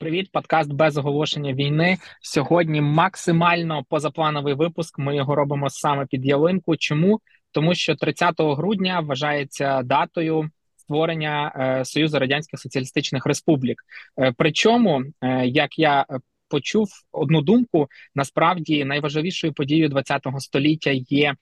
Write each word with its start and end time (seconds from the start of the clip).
Привіт, 0.00 0.32
подкаст 0.32 0.72
без 0.72 0.96
оголошення 0.96 1.52
війни. 1.52 1.98
Сьогодні 2.20 2.80
максимально 2.80 3.84
позаплановий 3.88 4.54
випуск. 4.54 4.98
Ми 4.98 5.16
його 5.16 5.34
робимо 5.34 5.70
саме 5.70 6.06
під 6.06 6.26
ялинку. 6.26 6.76
Чому? 6.76 7.20
Тому 7.52 7.74
що 7.74 7.94
30 7.94 8.34
грудня 8.38 9.00
вважається 9.00 9.82
датою 9.82 10.50
створення 10.76 11.52
е, 11.56 11.84
Союзу 11.84 12.18
Радянських 12.18 12.60
Соціалістичних 12.60 13.26
Республік. 13.26 13.82
Е, 14.20 14.32
причому, 14.36 15.02
е, 15.22 15.46
як 15.46 15.78
я 15.78 16.06
почув 16.48 16.88
одну 17.12 17.42
думку, 17.42 17.88
насправді 18.14 18.84
найважливішою 18.84 19.52
подією 19.52 19.90
ХХ 19.90 20.40
століття 20.40 20.90
є. 20.94 21.34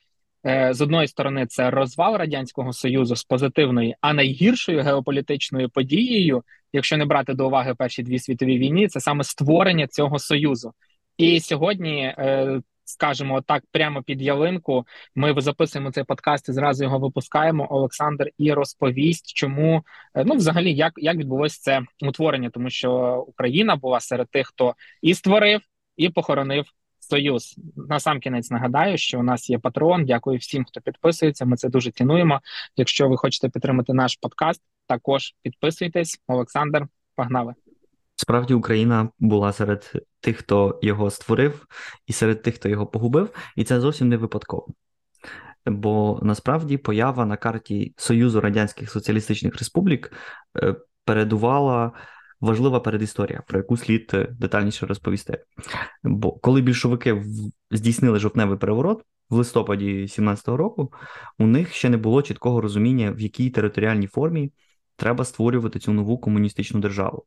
Е, 0.47 0.73
з 0.73 0.81
одної 0.81 1.07
сторони, 1.07 1.45
це 1.45 1.71
розвал 1.71 2.15
радянського 2.15 2.73
союзу 2.73 3.15
з 3.15 3.23
позитивної, 3.23 3.95
а 4.01 4.13
найгіршою 4.13 4.83
геополітичною 4.83 5.69
подією 5.69 6.43
якщо 6.73 6.97
не 6.97 7.05
брати 7.05 7.33
до 7.33 7.47
уваги 7.47 7.75
перші 7.75 8.03
дві 8.03 8.19
світові 8.19 8.57
війни, 8.57 8.87
це 8.87 8.99
саме 8.99 9.23
створення 9.23 9.87
цього 9.87 10.19
союзу. 10.19 10.73
І 11.17 11.39
сьогодні, 11.39 12.01
е, 12.01 12.61
скажімо 12.85 13.41
так, 13.41 13.63
прямо 13.71 14.03
під 14.03 14.21
ялинку, 14.21 14.85
ми 15.15 15.41
записуємо 15.41 15.91
цей 15.91 16.03
подкаст 16.03 16.49
і 16.49 16.53
зразу 16.53 16.83
його 16.83 16.99
випускаємо. 16.99 17.67
Олександр 17.69 18.29
і 18.37 18.53
розповість, 18.53 19.33
чому 19.33 19.83
е, 20.15 20.23
ну, 20.25 20.35
взагалі, 20.35 20.73
як 20.73 20.93
як 20.97 21.17
відбулося 21.17 21.59
це 21.61 21.81
утворення, 22.01 22.49
тому 22.49 22.69
що 22.69 23.23
Україна 23.27 23.75
була 23.75 23.99
серед 23.99 24.29
тих, 24.29 24.47
хто 24.47 24.75
і 25.01 25.13
створив, 25.13 25.61
і 25.97 26.09
похоронив. 26.09 26.65
Союз 27.09 27.55
на 27.75 27.99
сам 27.99 28.19
кінець 28.19 28.51
нагадаю, 28.51 28.97
що 28.97 29.19
у 29.19 29.23
нас 29.23 29.49
є 29.49 29.59
патрон. 29.59 30.05
Дякую 30.05 30.37
всім, 30.37 30.65
хто 30.65 30.81
підписується. 30.81 31.45
Ми 31.45 31.57
це 31.57 31.69
дуже 31.69 31.91
цінуємо. 31.91 32.41
Якщо 32.75 33.09
ви 33.09 33.17
хочете 33.17 33.49
підтримати 33.49 33.93
наш 33.93 34.15
подкаст, 34.15 34.61
також 34.87 35.35
підписуйтесь. 35.41 36.21
Олександр, 36.27 36.87
погнали. 37.15 37.53
Справді 38.15 38.53
Україна 38.53 39.09
була 39.19 39.53
серед 39.53 39.91
тих, 40.19 40.37
хто 40.37 40.79
його 40.81 41.09
створив, 41.09 41.67
і 42.07 42.13
серед 42.13 42.41
тих, 42.41 42.55
хто 42.55 42.69
його 42.69 42.87
погубив, 42.87 43.29
і 43.55 43.63
це 43.63 43.79
зовсім 43.79 44.09
не 44.09 44.17
випадково. 44.17 44.67
Бо 45.65 46.19
насправді 46.21 46.77
поява 46.77 47.25
на 47.25 47.37
карті 47.37 47.93
Союзу 47.97 48.41
Радянських 48.41 48.91
Соціалістичних 48.91 49.57
Республік 49.57 50.13
е, 50.63 50.75
передувала 51.05 51.91
важлива 52.41 52.79
передісторія, 52.79 53.43
про 53.47 53.59
яку 53.59 53.77
слід 53.77 54.11
е, 54.13 54.27
детальніше 54.39 54.85
розповісти. 54.85 55.43
Бо 56.03 56.31
коли 56.31 56.61
більшовики 56.61 57.23
здійснили 57.71 58.19
жовтневий 58.19 58.57
переворот 58.57 59.03
в 59.29 59.35
листопаді 59.35 60.01
17-го 60.01 60.57
року, 60.57 60.93
у 61.39 61.47
них 61.47 61.73
ще 61.73 61.89
не 61.89 61.97
було 61.97 62.21
чіткого 62.21 62.61
розуміння, 62.61 63.11
в 63.11 63.19
якій 63.19 63.49
територіальній 63.49 64.07
формі 64.07 64.51
треба 64.95 65.25
створювати 65.25 65.79
цю 65.79 65.93
нову 65.93 66.17
комуністичну 66.17 66.79
державу. 66.79 67.25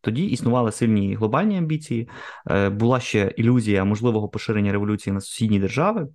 Тоді 0.00 0.24
існували 0.24 0.72
сильні 0.72 1.14
глобальні 1.14 1.58
амбіції, 1.58 2.08
е, 2.50 2.70
була 2.70 3.00
ще 3.00 3.34
ілюзія 3.36 3.84
можливого 3.84 4.28
поширення 4.28 4.72
революції 4.72 5.14
на 5.14 5.20
сусідні 5.20 5.60
держави, 5.60 6.08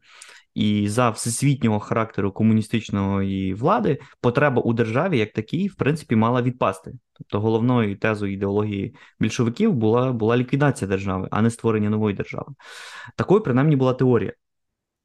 і 0.53 0.89
за 0.89 1.09
всесвітнього 1.09 1.79
характеру 1.79 2.31
комуністичної 2.31 3.53
влади 3.53 3.99
потреба 4.21 4.61
у 4.61 4.73
державі 4.73 5.17
як 5.17 5.33
такій, 5.33 5.67
в 5.67 5.75
принципі, 5.75 6.15
мала 6.15 6.41
відпасти. 6.41 6.93
Тобто 7.13 7.39
головною 7.39 7.97
тезою 7.97 8.33
ідеології 8.33 8.95
більшовиків 9.19 9.73
була 9.73 10.11
була 10.11 10.37
ліквідація 10.37 10.89
держави, 10.89 11.27
а 11.31 11.41
не 11.41 11.49
створення 11.49 11.89
нової 11.89 12.15
держави. 12.15 12.53
Такою, 13.15 13.41
принаймні, 13.41 13.75
була 13.75 13.93
теорія. 13.93 14.33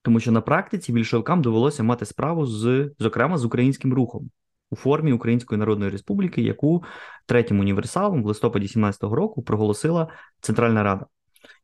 Тому 0.02 0.20
що 0.20 0.32
на 0.32 0.40
практиці 0.40 0.92
більшовикам 0.92 1.42
довелося 1.42 1.82
мати 1.82 2.06
справу 2.06 2.46
з, 2.46 2.90
зокрема, 2.98 3.38
з 3.38 3.44
українським 3.44 3.94
рухом 3.94 4.30
у 4.70 4.76
формі 4.76 5.12
Української 5.12 5.58
Народної 5.58 5.90
Республіки, 5.90 6.42
яку 6.42 6.84
третім 7.26 7.60
універсалом 7.60 8.22
в 8.22 8.26
листопаді 8.26 8.66
17-го 8.66 9.16
року 9.16 9.42
проголосила 9.42 10.08
Центральна 10.40 10.82
Рада. 10.82 11.06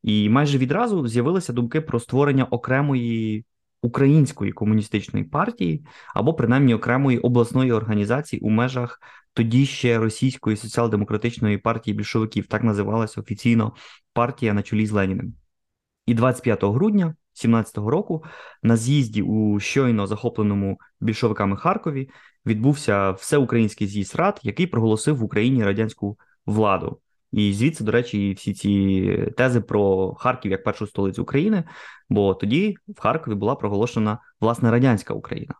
І 0.03 0.29
майже 0.29 0.59
відразу 0.59 1.09
з'явилися 1.09 1.53
думки 1.53 1.81
про 1.81 2.01
створення 2.01 2.45
окремої 2.45 3.45
української 3.83 4.53
комуністичної 4.53 5.25
партії 5.25 5.85
або 6.15 6.35
принаймні 6.35 6.75
окремої 6.75 7.19
обласної 7.19 7.73
організації 7.73 8.41
у 8.41 8.51
межах 8.51 9.01
тоді 9.35 9.67
ще 9.67 9.99
російської 9.99 10.57
соціал-демократичної 10.57 11.59
партії 11.59 11.97
більшовиків, 11.97 12.47
так 12.47 12.65
називалася 12.65 13.21
офіційно 13.21 13.73
партія 14.13 14.53
на 14.53 14.63
чолі 14.63 14.87
з 14.87 14.93
Леніним. 14.93 15.35
І 16.07 16.15
25 16.15 16.65
грудня 16.65 17.15
17-го 17.45 17.91
року 17.91 18.25
на 18.63 18.77
з'їзді 18.77 19.23
у 19.23 19.61
щойно 19.61 20.07
захопленому 20.07 20.79
більшовиками 21.01 21.57
Харкові 21.57 22.11
відбувся 22.47 23.11
всеукраїнський 23.11 23.87
з'їзд 23.87 24.17
рад, 24.17 24.41
який 24.43 24.67
проголосив 24.67 25.17
в 25.17 25.23
Україні 25.23 25.65
радянську 25.65 26.19
владу. 26.47 27.01
І 27.33 27.53
звідси, 27.53 27.85
до 27.85 27.93
речі, 27.93 28.33
всі 28.33 28.55
ці 28.55 29.33
тези 29.37 29.61
про 29.61 30.15
Харків 30.15 30.51
як 30.51 30.65
першу 30.65 30.87
столицю 30.87 31.23
України, 31.23 31.65
бо 32.09 32.35
тоді 32.35 32.77
в 32.89 33.01
Харкові 33.01 33.35
була 33.35 33.55
проголошена 33.55 34.19
власне 34.41 34.71
радянська 34.71 35.15
Україна. 35.15 35.55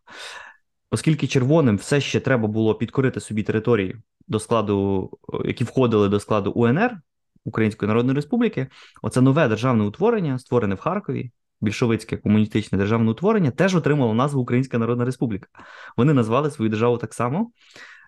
Оскільки 0.91 1.27
червоним 1.27 1.77
все 1.77 2.01
ще 2.01 2.21
треба 2.21 2.49
було 2.49 2.75
підкорити 2.75 3.21
собі 3.21 3.43
території 3.43 3.97
до 4.29 4.39
складу, 4.39 5.11
які 5.45 5.65
входили 5.65 6.09
до 6.09 6.21
складу 6.21 6.51
УНР 6.51 6.97
Української 7.45 7.87
Народної 7.87 8.17
Республіки, 8.17 8.67
оце 9.03 9.21
нове 9.21 9.49
державне 9.49 9.85
утворення, 9.85 10.39
створене 10.39 10.75
в 10.75 10.81
Харкові, 10.81 11.31
більшовицьке 11.61 12.17
комуністичне 12.17 12.79
державне 12.79 13.11
утворення, 13.11 13.51
теж 13.51 13.77
отримало 13.77 14.15
назву 14.15 14.43
Українська 14.43 14.79
Народна 14.79 15.05
Республіка. 15.05 15.49
Вони 15.97 16.13
назвали 16.13 16.51
свою 16.51 16.71
державу 16.71 16.99
так 16.99 17.15
само. 17.15 17.51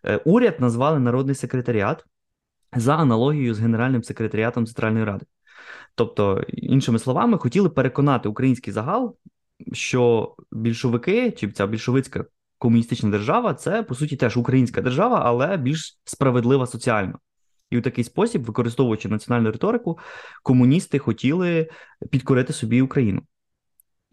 Е, 0.04 0.16
уряд 0.16 0.60
назвали 0.60 0.98
Народний 0.98 1.34
секретаріат 1.34 2.04
за 2.76 2.96
аналогією 2.96 3.54
з 3.54 3.60
Генеральним 3.60 4.02
секретаріатом 4.02 4.66
Центральної 4.66 5.04
Ради. 5.04 5.26
Тобто, 5.94 6.42
іншими 6.48 6.98
словами, 6.98 7.38
хотіли 7.38 7.68
переконати 7.68 8.28
український 8.28 8.72
загал, 8.72 9.16
що 9.72 10.34
більшовики 10.52 11.30
чи 11.30 11.52
ця 11.52 11.66
більшовицька 11.66 12.24
комуністична 12.58 13.10
держава 13.10 13.54
це 13.54 13.82
по 13.82 13.94
суті 13.94 14.16
теж 14.16 14.36
українська 14.36 14.80
держава, 14.80 15.22
але 15.24 15.56
більш 15.56 15.98
справедлива 16.04 16.66
соціально. 16.66 17.18
І 17.70 17.78
у 17.78 17.80
такий 17.80 18.04
спосіб, 18.04 18.42
використовуючи 18.42 19.08
національну 19.08 19.52
риторику, 19.52 19.98
комуністи 20.42 20.98
хотіли 20.98 21.68
підкорити 22.10 22.52
собі 22.52 22.82
Україну. 22.82 23.22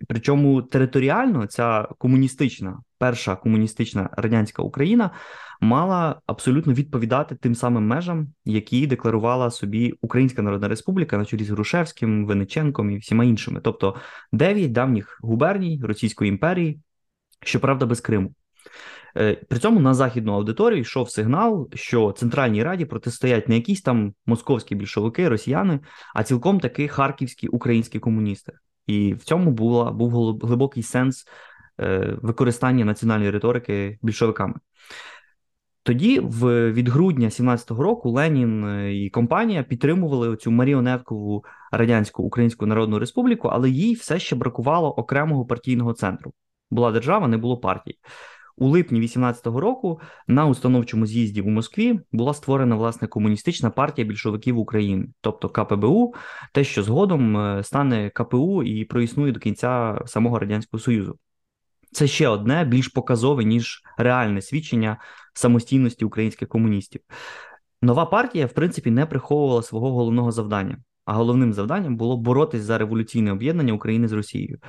Причому 0.07 0.62
територіально 0.62 1.47
ця 1.47 1.88
комуністична, 1.97 2.79
перша 2.97 3.35
комуністична 3.35 4.09
радянська 4.12 4.62
Україна 4.62 5.12
мала 5.62 6.22
абсолютно 6.25 6.73
відповідати 6.73 7.35
тим 7.35 7.56
самим 7.56 7.88
межам, 7.88 8.28
які 8.45 8.88
декларувала 8.88 9.51
собі 9.51 9.94
Українська 10.01 10.41
Народна 10.41 10.67
Республіка 10.67 11.17
на 11.17 11.25
чолі 11.25 11.44
з 11.44 11.50
Грушевським, 11.50 12.25
Вениченком 12.25 12.91
і 12.91 12.97
всіма 12.97 13.23
іншими, 13.23 13.62
тобто 13.63 13.95
дев'ять 14.31 14.72
давніх 14.72 15.19
губерній 15.22 15.81
Російської 15.84 16.29
імперії, 16.29 16.79
щоправда, 17.44 17.85
без 17.85 18.01
Криму. 18.01 18.33
Е, 19.18 19.35
при 19.50 19.59
цьому 19.59 19.79
на 19.79 19.94
західну 19.94 20.33
аудиторію 20.33 20.81
йшов 20.81 21.09
сигнал, 21.09 21.69
що 21.73 22.12
Центральній 22.12 22.63
Раді 22.63 22.85
протистоять 22.85 23.50
не 23.50 23.56
якісь 23.56 23.81
там 23.81 24.13
московські 24.25 24.75
більшовики, 24.75 25.29
росіяни, 25.29 25.79
а 26.16 26.23
цілком 26.23 26.59
таки 26.59 26.88
харківські 26.88 27.47
українські 27.47 28.00
комуністи. 28.00 28.53
І 28.91 29.13
в 29.13 29.24
цьому 29.24 29.52
була 29.52 29.91
був 29.91 30.40
глибокий 30.40 30.84
сенс 30.84 31.25
е, 31.79 32.18
використання 32.22 32.85
національної 32.85 33.31
риторики 33.31 34.00
більшовиками. 34.02 34.53
Тоді, 35.84 36.19
в 36.19 36.72
від 36.72 36.90
грудня 36.90 37.28
17-го 37.28 37.84
року, 37.84 38.09
Ленін 38.09 38.66
е, 38.66 38.96
і 38.96 39.09
компанія 39.09 39.63
підтримували 39.63 40.35
цю 40.35 40.51
маріонеткову 40.51 41.44
радянську 41.72 42.24
Українську 42.24 42.66
Народну 42.66 43.00
Республіку, 43.00 43.47
але 43.47 43.69
їй 43.69 43.94
все 43.94 44.19
ще 44.19 44.35
бракувало 44.35 44.91
окремого 44.91 45.46
партійного 45.46 45.94
центру. 45.94 46.34
Була 46.72 46.91
держава, 46.91 47.28
не 47.28 47.38
було 47.38 47.57
партій. 47.57 47.97
У 48.57 48.67
липні 48.67 49.01
18-го 49.01 49.59
року 49.59 50.00
на 50.28 50.47
установчому 50.47 51.06
з'їзді 51.06 51.41
у 51.41 51.50
Москві 51.50 52.00
була 52.12 52.34
створена 52.34 52.75
власне 52.75 53.07
комуністична 53.07 53.69
партія 53.69 54.07
більшовиків 54.07 54.57
України, 54.57 55.07
тобто 55.22 55.50
КПБУ, 55.50 56.13
те, 56.53 56.63
що 56.63 56.83
згодом 56.83 57.38
е, 57.38 57.63
стане 57.63 58.09
КПУ 58.09 58.63
і 58.63 58.86
проіснує 58.86 59.31
до 59.31 59.39
кінця 59.39 60.01
самого 60.06 60.39
радянського 60.39 60.81
союзу. 60.81 61.18
Це 61.92 62.07
ще 62.07 62.27
одне 62.27 62.65
більш 62.65 62.88
показове 62.88 63.44
ніж 63.44 63.81
реальне 63.98 64.42
свідчення 64.42 64.97
самостійності 65.33 66.06
українських 66.06 66.47
комуністів. 66.47 67.01
Нова 67.81 68.06
партія, 68.06 68.45
в 68.45 68.54
принципі, 68.54 68.92
не 68.92 69.06
приховувала 69.06 69.62
свого 69.62 69.92
головного 69.92 70.31
завдання. 70.31 70.77
А 71.06 71.13
головним 71.13 71.54
завданням 71.54 71.97
було 71.97 72.18
боротись 72.18 72.62
за 72.62 72.77
революційне 72.77 73.31
об'єднання 73.31 73.74
України 73.74 74.07
з 74.07 74.12
Росією 74.12 74.59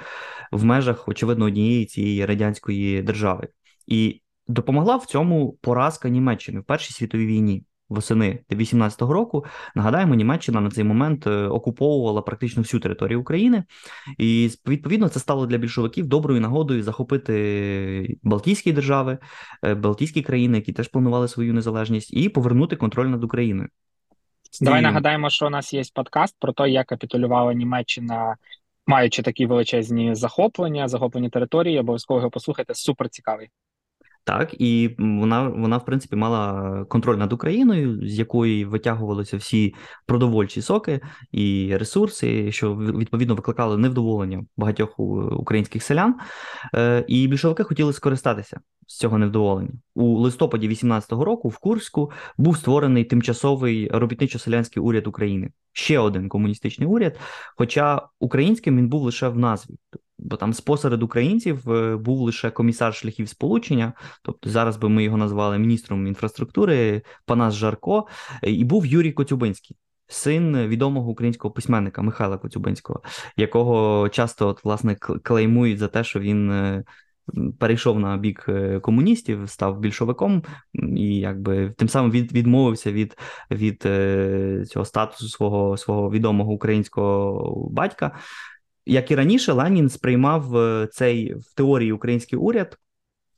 в 0.52 0.64
межах, 0.64 1.08
очевидно, 1.08 1.44
однієї 1.44 1.86
цієї 1.86 2.26
радянської 2.26 3.02
держави. 3.02 3.48
І 3.86 4.20
допомогла 4.46 4.96
в 4.96 5.06
цьому 5.06 5.52
поразка 5.60 6.08
Німеччини 6.08 6.60
в 6.60 6.64
Першій 6.64 6.92
світовій 6.92 7.26
війні. 7.26 7.64
Восени 7.92 8.38
18-го 8.50 9.12
року 9.12 9.44
нагадаємо, 9.74 10.14
Німеччина 10.14 10.60
на 10.60 10.70
цей 10.70 10.84
момент 10.84 11.26
е, 11.26 11.46
окуповувала 11.46 12.22
практично 12.22 12.62
всю 12.62 12.80
територію 12.80 13.20
України, 13.20 13.64
і 14.18 14.50
відповідно 14.68 15.08
це 15.08 15.20
стало 15.20 15.46
для 15.46 15.56
більшовиків 15.56 16.06
доброю 16.06 16.40
нагодою 16.40 16.82
захопити 16.82 18.16
Балтійські 18.22 18.72
держави, 18.72 19.18
е, 19.64 19.74
Балтійські 19.74 20.22
країни, 20.22 20.58
які 20.58 20.72
теж 20.72 20.88
планували 20.88 21.28
свою 21.28 21.54
незалежність, 21.54 22.14
і 22.14 22.28
повернути 22.28 22.76
контроль 22.76 23.06
над 23.06 23.24
Україною. 23.24 23.68
Давай 24.60 24.82
нагадаємо, 24.82 25.30
що 25.30 25.46
у 25.46 25.50
нас 25.50 25.74
є 25.74 25.82
подкаст 25.94 26.36
про 26.38 26.52
те, 26.52 26.70
як 26.70 26.86
капітулювала 26.86 27.54
Німеччина, 27.54 28.36
маючи 28.86 29.22
такі 29.22 29.46
величезні 29.46 30.14
захоплення, 30.14 30.88
захоплені 30.88 31.30
території. 31.30 31.78
Обов'язково 31.78 32.20
його 32.20 32.30
послухайте. 32.30 32.74
Супер 32.74 33.08
цікавий. 33.08 33.48
Так, 34.24 34.54
і 34.60 34.96
вона, 34.98 35.48
вона, 35.48 35.76
в 35.76 35.84
принципі, 35.84 36.16
мала 36.16 36.84
контроль 36.84 37.16
над 37.16 37.32
Україною, 37.32 38.08
з 38.08 38.18
якої 38.18 38.64
витягувалися 38.64 39.36
всі 39.36 39.74
продовольчі 40.06 40.62
соки 40.62 41.00
і 41.32 41.76
ресурси, 41.76 42.52
що 42.52 42.74
відповідно 42.74 43.34
викликали 43.34 43.78
невдоволення 43.78 44.44
багатьох 44.56 44.98
українських 45.38 45.82
селян. 45.82 46.14
Е, 46.74 47.04
і 47.08 47.28
більшовики 47.28 47.62
хотіли 47.62 47.92
скористатися 47.92 48.60
з 48.86 48.98
цього 48.98 49.18
невдоволення. 49.18 49.72
У 49.94 50.18
листопаді 50.18 50.68
18-го 50.68 51.24
року 51.24 51.48
в 51.48 51.58
Курську 51.58 52.12
був 52.38 52.56
створений 52.56 53.04
тимчасовий 53.04 53.90
робітничо-селянський 53.90 54.80
уряд 54.80 55.06
України. 55.06 55.50
Ще 55.72 55.98
один 55.98 56.28
комуністичний 56.28 56.88
уряд. 56.88 57.18
Хоча 57.56 58.08
українським 58.20 58.76
він 58.76 58.88
був 58.88 59.02
лише 59.02 59.28
в 59.28 59.38
назві 59.38 59.74
бо 60.24 60.36
там 60.36 60.52
спосеред 60.52 61.02
українців 61.02 61.70
е, 61.70 61.96
був 61.96 62.20
лише 62.20 62.50
комісар 62.50 62.94
шляхів 62.94 63.28
сполучення, 63.28 63.92
тобто 64.22 64.50
зараз 64.50 64.76
би 64.76 64.88
ми 64.88 65.04
його 65.04 65.16
назвали 65.16 65.58
міністром 65.58 66.06
інфраструктури 66.06 67.02
Панас 67.26 67.54
Жарко, 67.54 68.06
е, 68.42 68.50
і 68.50 68.64
був 68.64 68.86
Юрій 68.86 69.12
Коцюбинський. 69.12 69.76
Син 70.08 70.66
відомого 70.66 71.10
українського 71.10 71.54
письменника 71.54 72.02
Михайла 72.02 72.38
Коцюбинського, 72.38 73.02
якого 73.36 74.08
часто 74.08 74.48
от, 74.48 74.64
власне 74.64 74.94
клеймують 74.96 75.78
за 75.78 75.88
те, 75.88 76.04
що 76.04 76.20
він 76.20 76.50
е, 76.50 76.84
перейшов 77.58 78.00
на 78.00 78.16
бік 78.16 78.48
комуністів, 78.82 79.50
став 79.50 79.78
більшовиком 79.78 80.42
і 80.96 81.16
якби 81.16 81.70
тим 81.70 81.88
самим 81.88 82.10
від, 82.10 82.32
відмовився 82.32 82.92
від 82.92 83.16
від 83.50 83.86
цього 84.68 84.84
статусу 84.84 85.28
свого 85.28 85.76
свого 85.76 86.10
відомого 86.10 86.52
українського 86.52 87.68
батька. 87.70 88.18
Як 88.86 89.10
і 89.10 89.14
раніше, 89.14 89.52
Ленін 89.52 89.88
сприймав 89.88 90.56
е, 90.56 90.88
цей 90.92 91.34
в 91.34 91.54
теорії 91.54 91.92
український 91.92 92.38
уряд 92.38 92.78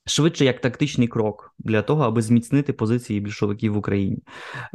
швидше 0.07 0.45
як 0.45 0.61
тактичний 0.61 1.09
крок 1.09 1.55
для 1.59 1.83
того, 1.83 2.05
аби 2.05 2.23
зміцнити 2.23 2.73
позиції 2.73 3.21
більшовиків 3.21 3.75
в 3.75 3.77
Україні. 3.77 4.19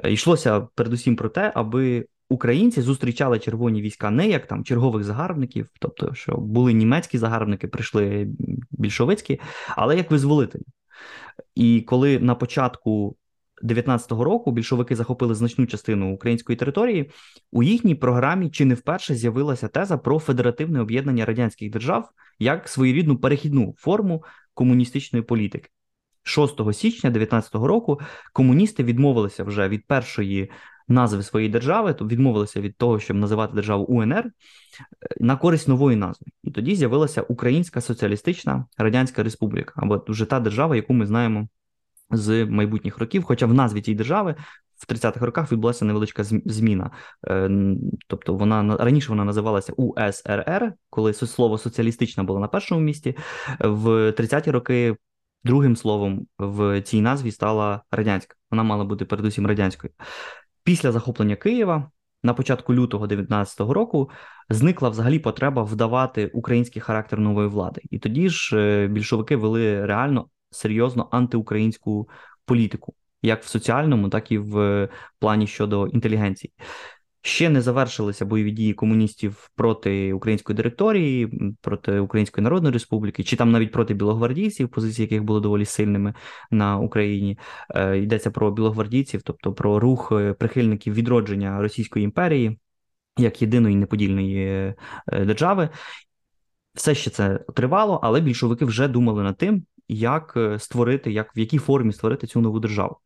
Е, 0.04 0.13
йшлося 0.13 0.60
передусім 0.60 1.16
про 1.16 1.30
те, 1.30 1.51
аби 1.56 2.06
українці 2.30 2.81
зустрічали 2.81 3.39
червоні 3.39 3.81
війська 3.81 4.10
не 4.10 4.27
як 4.27 4.48
там 4.48 4.63
чергових 4.63 5.04
загарбників, 5.04 5.68
тобто 5.80 6.13
що 6.13 6.38
були 6.38 6.74
німецькі 6.74 7.18
загарбники, 7.18 7.68
прийшли 7.68 8.27
більшовицькі, 8.72 9.39
але 9.69 9.98
як 9.98 10.12
визволителі. 10.12 10.63
І 11.56 11.81
коли 11.81 12.19
на 12.19 12.36
початку 12.36 13.15
19-го 13.64 14.24
року 14.24 14.52
більшовики 14.52 14.96
захопили 14.96 15.36
значну 15.36 15.66
частину 15.66 16.14
української 16.14 16.56
території. 16.56 17.12
У 17.52 17.64
їхній 17.64 17.96
програмі 17.96 18.50
чи 18.50 18.66
не 18.66 18.76
вперше 18.76 19.16
з'явилася 19.16 19.68
теза 19.68 19.98
про 19.98 20.20
федеративне 20.20 20.82
об'єднання 20.82 21.26
радянських 21.26 21.72
держав 21.72 22.10
як 22.40 22.70
своєрідну 22.70 23.18
перехідну 23.18 23.76
форму 23.78 24.24
комуністичної 24.54 25.24
політики. 25.24 25.70
6 26.24 26.74
січня 26.74 27.12
19-го 27.12 27.68
року 27.68 28.00
комуністи 28.34 28.84
відмовилися 28.84 29.44
вже 29.44 29.68
від 29.68 29.88
першої 29.88 30.52
назви 30.88 31.24
своєї 31.24 31.52
держави, 31.52 31.94
то 31.94 32.08
відмовилися 32.08 32.62
від 32.62 32.78
того, 32.78 33.00
щоб 33.00 33.18
називати 33.18 33.56
державу 33.56 33.84
УНР 33.84 34.26
е, 34.26 34.32
на 35.20 35.36
користь 35.36 35.68
нової 35.68 35.98
назви. 35.98 36.28
І 36.44 36.52
тоді 36.52 36.76
з'явилася 36.76 37.22
Українська 37.22 37.82
Соціалістична 37.82 38.66
Радянська 38.78 39.24
Республіка, 39.24 39.74
або 39.76 40.06
вже 40.08 40.26
та 40.26 40.40
держава, 40.40 40.76
яку 40.76 40.94
ми 40.94 41.06
знаємо 41.06 41.48
з 42.12 42.46
майбутніх 42.46 42.98
років. 42.98 43.24
Хоча 43.24 43.46
в 43.46 43.54
назві 43.54 43.82
цієї 43.82 43.98
держави 43.98 44.36
в 44.80 44.92
30-х 44.92 45.26
роках 45.26 45.52
відбулася 45.52 45.86
невеличка 45.86 46.24
зміна. 46.24 46.92
Е, 47.28 47.50
тобто 48.08 48.34
вона 48.34 48.78
раніше 48.78 49.10
вона 49.10 49.26
називалася 49.26 49.74
УСРР, 49.74 50.74
коли 50.90 51.14
слово 51.14 51.58
соціалістична 51.58 52.24
було 52.24 52.40
на 52.40 52.48
першому 52.48 52.82
місці. 52.82 53.18
В 53.60 54.12
30-ті 54.12 54.52
роки 54.52 54.96
другим 55.44 55.76
словом 55.76 56.28
в 56.40 56.82
цій 56.82 57.02
назві 57.02 57.32
стала 57.32 57.82
радянська. 57.92 58.36
Вона 58.52 58.64
мала 58.64 58.84
бути 58.84 59.06
передусім 59.06 59.48
радянською. 59.48 59.94
Після 60.64 60.92
захоплення 60.92 61.36
Києва. 61.36 61.92
На 62.24 62.34
початку 62.34 62.74
лютого 62.74 63.08
19-го 63.08 63.74
року 63.74 64.10
зникла 64.50 64.90
взагалі 64.90 65.20
потреба 65.20 65.64
вдавати 65.64 66.28
український 66.28 66.82
характер 66.82 67.20
нової 67.20 67.48
влади, 67.48 67.82
і 67.90 68.00
тоді 68.00 68.30
ж 68.30 68.58
е, 68.58 68.88
більшовики 68.88 69.36
вели 69.36 69.86
реально 69.86 70.30
серйозно 70.51 71.10
антиукраїнську 71.12 72.10
політику, 72.46 72.94
як 73.22 73.44
в 73.44 73.48
соціальному, 73.48 74.10
так 74.10 74.31
і 74.31 74.38
в 74.38 74.90
плані 75.19 75.48
щодо 75.48 75.88
інтелігенції. 75.88 76.54
Ще 77.22 77.50
не 77.50 77.62
завершилися 77.62 78.25
бойові 78.25 78.51
дії 78.51 78.74
комуністів 78.74 79.50
проти 79.56 80.13
української 80.13 80.56
директорії, 80.56 81.31
проти 81.62 82.00
Української 82.00 82.44
Народної 82.44 82.74
Республіки, 82.74 83.24
чи 83.24 83.36
там 83.36 83.51
навіть 83.51 83.72
проти 83.72 83.94
білогвардійців, 83.94 84.69
позиції 84.69 85.04
яких 85.04 85.24
були 85.24 85.42
доволі 85.42 85.66
сильними 85.66 86.13
на 86.51 86.80
Україні. 86.80 87.38
Е, 87.75 87.98
йдеться 87.98 88.31
про 88.31 88.51
білогвардійців, 88.51 89.22
тобто 89.22 89.54
про 89.54 89.80
рух 89.80 90.12
е, 90.12 90.34
прихильників 90.34 90.94
відродження 90.94 91.62
Російської 91.62 92.06
імперії 92.06 92.60
як 93.19 93.42
єдиної 93.42 93.75
неподільної 93.75 94.46
е, 94.48 94.75
держави. 95.25 95.69
Все 96.74 96.96
ще 96.96 97.10
це 97.10 97.40
тривало, 97.56 98.00
але 98.04 98.22
більшовики 98.22 98.66
вже 98.66 98.88
думали 98.88 99.24
над 99.24 99.38
тим, 99.38 99.66
як 99.89 100.33
е, 100.38 100.59
створити, 100.59 101.12
як 101.12 101.38
в 101.38 101.39
якій 101.39 101.57
формі 101.57 101.94
створити 101.94 102.27
цю 102.27 102.41
нову 102.41 102.59
державу. 102.59 102.97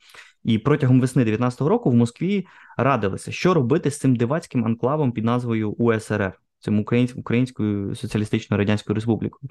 І 0.44 0.58
протягом 0.58 1.02
весни 1.02 1.24
19-го 1.24 1.70
року 1.70 1.92
в 1.92 1.94
Москві 1.94 2.48
радилися, 2.78 3.32
що 3.32 3.54
робити 3.54 3.92
з 3.92 4.00
цим 4.00 4.16
дивацьким 4.16 4.66
анклавом 4.66 5.12
під 5.12 5.26
назвою 5.26 5.72
УСРР, 5.72 6.40
цим 6.60 6.86
Українською 7.16 7.96
Соціалістичною 7.96 8.58
Радянською 8.58 8.96
Республікою. 8.96 9.50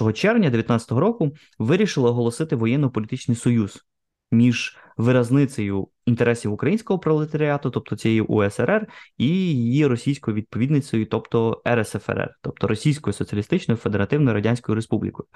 1 0.00 0.12
червня 0.12 0.50
19-го 0.50 1.00
року 1.00 1.32
вирішили 1.58 2.10
оголосити 2.10 2.56
воєнно-політичний 2.56 3.36
союз 3.36 3.86
між 4.30 4.76
виразницею 4.96 5.88
інтересів 6.06 6.52
українського 6.52 6.98
пролетаріату, 6.98 7.70
тобто 7.70 7.96
цієї 7.96 8.20
УСРР, 8.20 8.86
і 9.18 9.28
її 9.28 9.86
російською 9.86 10.36
відповідницею, 10.36 11.06
тобто 11.06 11.62
РСФРР, 11.68 12.34
тобто 12.42 12.66
Російською 12.66 13.14
Соціалістичною 13.14 13.78
Федеративною 13.78 14.34
Радянською 14.34 14.76
Республікою. 14.76 15.26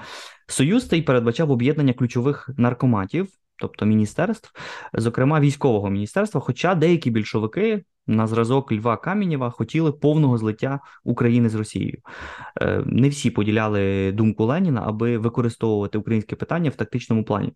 Союз 0.46 0.88
цей 0.88 1.02
передбачав 1.02 1.50
об'єднання 1.50 1.92
ключових 1.92 2.50
наркоматів. 2.56 3.28
Тобто 3.60 3.86
міністерств, 3.86 4.52
зокрема 4.92 5.40
військового 5.40 5.90
міністерства, 5.90 6.40
хоча 6.40 6.74
деякі 6.74 7.10
більшовики 7.10 7.84
на 8.06 8.26
зразок 8.26 8.72
Льва 8.72 8.96
Камінєва 8.96 9.50
хотіли 9.50 9.92
повного 9.92 10.38
злиття 10.38 10.80
України 11.04 11.48
з 11.48 11.54
Росією. 11.54 11.98
Е, 12.60 12.82
не 12.86 13.08
всі 13.08 13.30
поділяли 13.30 14.12
думку 14.12 14.44
Леніна, 14.44 14.82
аби 14.86 15.18
використовувати 15.18 15.98
українське 15.98 16.36
питання 16.36 16.70
в 16.70 16.74
тактичному 16.74 17.24
плані. 17.24 17.52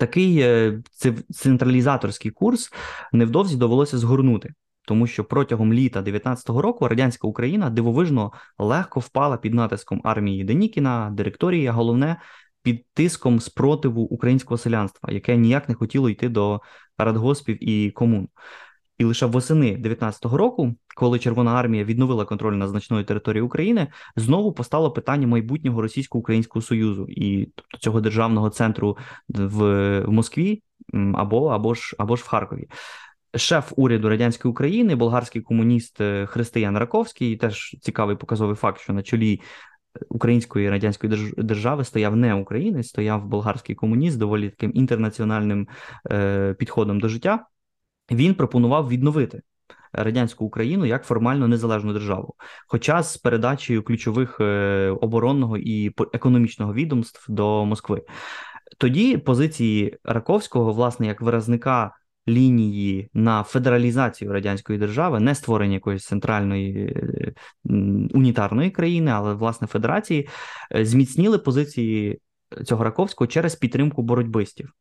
Такий 0.00 0.38
е, 0.40 0.82
централізаторський 1.30 2.30
курс 2.30 2.72
невдовзі 3.12 3.56
довелося 3.56 3.98
згорнути, 3.98 4.54
тому 4.86 5.06
що 5.06 5.24
протягом 5.24 5.72
літа 5.72 6.02
19-го 6.02 6.62
року 6.62 6.88
радянська 6.88 7.28
Україна 7.28 7.70
дивовижно 7.70 8.32
легко 8.58 9.00
впала 9.00 9.36
під 9.36 9.54
натиском 9.54 10.00
армії 10.04 10.44
Денікіна, 10.44 11.10
директорії, 11.12 11.66
а 11.66 11.72
головне 11.72 12.16
під 12.62 12.86
тиском 12.94 13.40
спротиву 13.40 14.02
українського 14.02 14.58
селянства, 14.58 15.12
яке 15.12 15.36
ніяк 15.36 15.68
не 15.68 15.74
хотіло 15.74 16.10
йти 16.10 16.28
до 16.28 16.60
радгоспів 16.98 17.68
і 17.68 17.90
комун. 17.90 18.28
І 19.00 19.04
лише 19.04 19.26
восени 19.26 19.76
19-го 19.76 20.36
року, 20.36 20.74
коли 20.96 21.18
Червона 21.18 21.54
армія 21.54 21.84
відновила 21.84 22.24
контроль 22.24 22.54
над 22.54 22.68
значною 22.68 23.04
територією 23.04 23.46
України, 23.46 23.86
знову 24.16 24.52
постало 24.52 24.90
питання 24.90 25.26
майбутнього 25.26 25.82
російсько-українського 25.82 26.62
союзу 26.62 27.06
і 27.08 27.48
тобто 27.54 27.78
цього 27.78 28.00
державного 28.00 28.50
центру 28.50 28.96
в, 29.28 30.00
в 30.00 30.10
Москві 30.10 30.62
або 31.14 31.46
або 31.46 31.74
ж 31.74 31.96
або 31.98 32.16
ж 32.16 32.22
в 32.22 32.26
Харкові. 32.26 32.68
Шеф 33.34 33.72
уряду 33.76 34.08
радянської 34.08 34.50
України, 34.50 34.94
болгарський 34.94 35.42
комуніст 35.42 36.00
е, 36.00 36.26
Християн 36.26 36.78
Раковський, 36.78 37.36
теж 37.36 37.76
цікавий 37.82 38.16
показовий 38.16 38.56
факт, 38.56 38.80
що 38.80 38.92
на 38.92 39.02
чолі 39.02 39.40
української 40.08 40.70
радянської 40.70 41.32
держави 41.36 41.84
стояв 41.84 42.16
не 42.16 42.34
українець, 42.34 42.88
стояв 42.88 43.26
болгарський 43.26 43.74
комуніст, 43.74 44.18
доволі 44.18 44.50
таким 44.50 44.72
інтернаціональним 44.74 45.68
е, 46.10 46.54
підходом 46.58 47.00
до 47.00 47.08
життя 47.08 47.46
він 48.10 48.34
пропонував 48.34 48.88
відновити 48.88 49.40
радянську 49.92 50.44
Україну 50.44 50.86
як 50.86 51.04
формально 51.04 51.48
незалежну 51.48 51.92
державу, 51.92 52.34
хоча 52.66 53.02
з 53.02 53.16
передачею 53.16 53.82
ключових 53.82 54.40
е, 54.40 54.88
оборонного 55.00 55.56
і 55.56 55.94
економічного 56.12 56.74
відомств 56.74 57.24
до 57.28 57.64
Москви. 57.64 58.02
Тоді 58.78 59.16
позиції 59.16 59.96
Раковського, 60.04 60.72
власне, 60.72 61.06
як 61.06 61.20
виразника 61.20 61.94
лінії 62.28 63.10
на 63.14 63.42
федералізацію 63.42 64.32
радянської 64.32 64.78
держави, 64.78 65.20
не 65.20 65.34
створення 65.34 65.74
якоїсь 65.74 66.04
центральної 66.04 66.76
е, 66.76 67.32
унітарної 68.14 68.70
країни, 68.70 69.10
але 69.10 69.34
власне 69.34 69.66
федерації, 69.66 70.28
е, 70.74 70.84
зміцніли 70.84 71.38
позиції 71.38 72.20
цього 72.64 72.84
Раковського 72.84 73.28
через 73.28 73.54
підтримку 73.54 74.02
боротьбистів. 74.02 74.72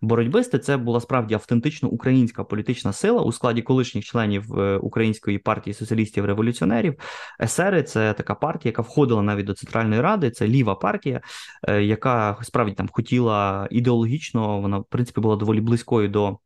Боротьбисти 0.00 0.58
це 0.58 0.76
була 0.76 1.00
справді 1.00 1.34
автентично 1.34 1.88
українська 1.88 2.44
політична 2.44 2.92
сила 2.92 3.22
у 3.22 3.32
складі 3.32 3.62
колишніх 3.62 4.04
членів 4.04 4.58
е, 4.58 4.76
Української 4.76 5.38
партії 5.38 5.74
соціалістів-революціонерів. 5.74 6.94
Есери 7.40 7.82
це 7.82 8.12
така 8.12 8.34
партія, 8.34 8.70
яка 8.70 8.82
входила 8.82 9.22
навіть 9.22 9.46
до 9.46 9.54
Центральної 9.54 10.00
ради. 10.00 10.30
Це 10.30 10.48
ліва 10.48 10.74
партія, 10.74 11.20
е, 11.68 11.82
яка 11.82 12.38
справді 12.42 12.74
там 12.74 12.88
хотіла 12.92 13.68
ідеологічно, 13.70 14.60
вона 14.60 14.78
в 14.78 14.84
принципі 14.84 15.20
була 15.20 15.36
доволі 15.36 15.60
близькою 15.60 16.08
до. 16.08 16.38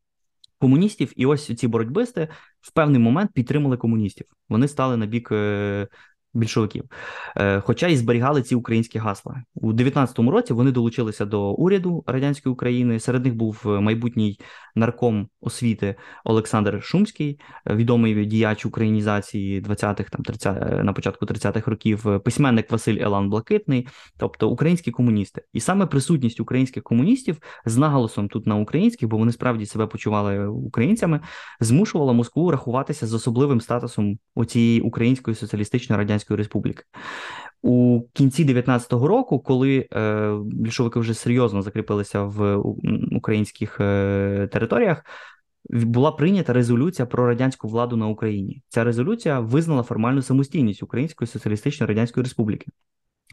Комуністів, 0.59 1.13
і 1.15 1.25
ось 1.25 1.55
ці 1.55 1.67
боротьбисти 1.67 2.27
в 2.61 2.73
певний 2.73 2.99
момент 2.99 3.31
підтримали 3.33 3.77
комуністів. 3.77 4.27
Вони 4.49 4.67
стали 4.67 4.97
на 4.97 5.05
бік 5.05 5.29
е, 5.31 5.87
більшовиків, 6.33 6.83
е, 7.37 7.59
хоча 7.59 7.87
і 7.87 7.97
зберігали 7.97 8.41
ці 8.41 8.55
українські 8.55 8.99
гасла 8.99 9.43
у 9.55 9.73
19-му 9.73 10.31
році. 10.31 10.53
Вони 10.53 10.71
долучилися 10.71 11.25
до 11.25 11.51
уряду 11.51 12.03
радянської 12.07 12.53
України. 12.53 12.99
Серед 12.99 13.25
них 13.25 13.35
був 13.35 13.61
е, 13.65 13.69
майбутній 13.69 14.39
нарком 14.75 15.27
освіти 15.41 15.95
Олександр 16.25 16.83
Шумський, 16.83 17.39
е, 17.65 17.75
відомий 17.75 18.25
діяч 18.25 18.65
українізації 18.65 19.61
20-х, 19.61 20.09
там 20.09 20.23
30, 20.23 20.83
на 20.83 20.93
початку 20.93 21.25
30-х 21.25 21.71
років, 21.71 22.05
письменник 22.23 22.71
Василь 22.71 22.97
Елан 23.01 23.29
Блакитний, 23.29 23.87
тобто 24.17 24.49
українські 24.49 24.91
комуністи, 24.91 25.41
і 25.53 25.59
саме 25.59 25.85
присутність 25.85 26.39
українських 26.39 26.83
комуністів 26.83 27.37
з 27.65 27.77
наголосом 27.77 28.29
тут 28.29 28.47
на 28.47 28.55
українських, 28.55 29.09
бо 29.09 29.17
вони 29.17 29.31
справді 29.31 29.65
себе 29.65 29.87
почували 29.87 30.47
українцями, 30.47 31.19
змушувала 31.59 32.13
Москву 32.13 32.51
рахуватися 32.51 33.07
з 33.07 33.13
особливим 33.13 33.61
статусом 33.61 34.17
оцієї 34.35 34.81
української 34.81 35.35
соціалістичної 35.35 35.97
радянської. 35.97 36.16
Радянської 36.17 36.37
Республіки. 36.37 36.83
У 37.61 38.01
кінці 38.13 38.45
19-го 38.45 39.07
року, 39.07 39.39
коли 39.39 39.87
е, 39.93 40.31
більшовики 40.43 40.99
вже 40.99 41.13
серйозно 41.13 41.61
закріпилися 41.61 42.23
в 42.23 42.55
українських 43.11 43.77
е, 43.81 44.49
територіях, 44.51 45.03
була 45.69 46.11
прийнята 46.11 46.53
резолюція 46.53 47.05
про 47.05 47.27
радянську 47.27 47.67
владу 47.67 47.97
на 47.97 48.07
Україні. 48.07 48.61
Ця 48.67 48.83
резолюція 48.83 49.39
визнала 49.39 49.83
формальну 49.83 50.21
самостійність 50.21 50.83
Української 50.83 51.27
соціалістичної 51.27 51.87
радянської 51.87 52.23
республіки. 52.23 52.67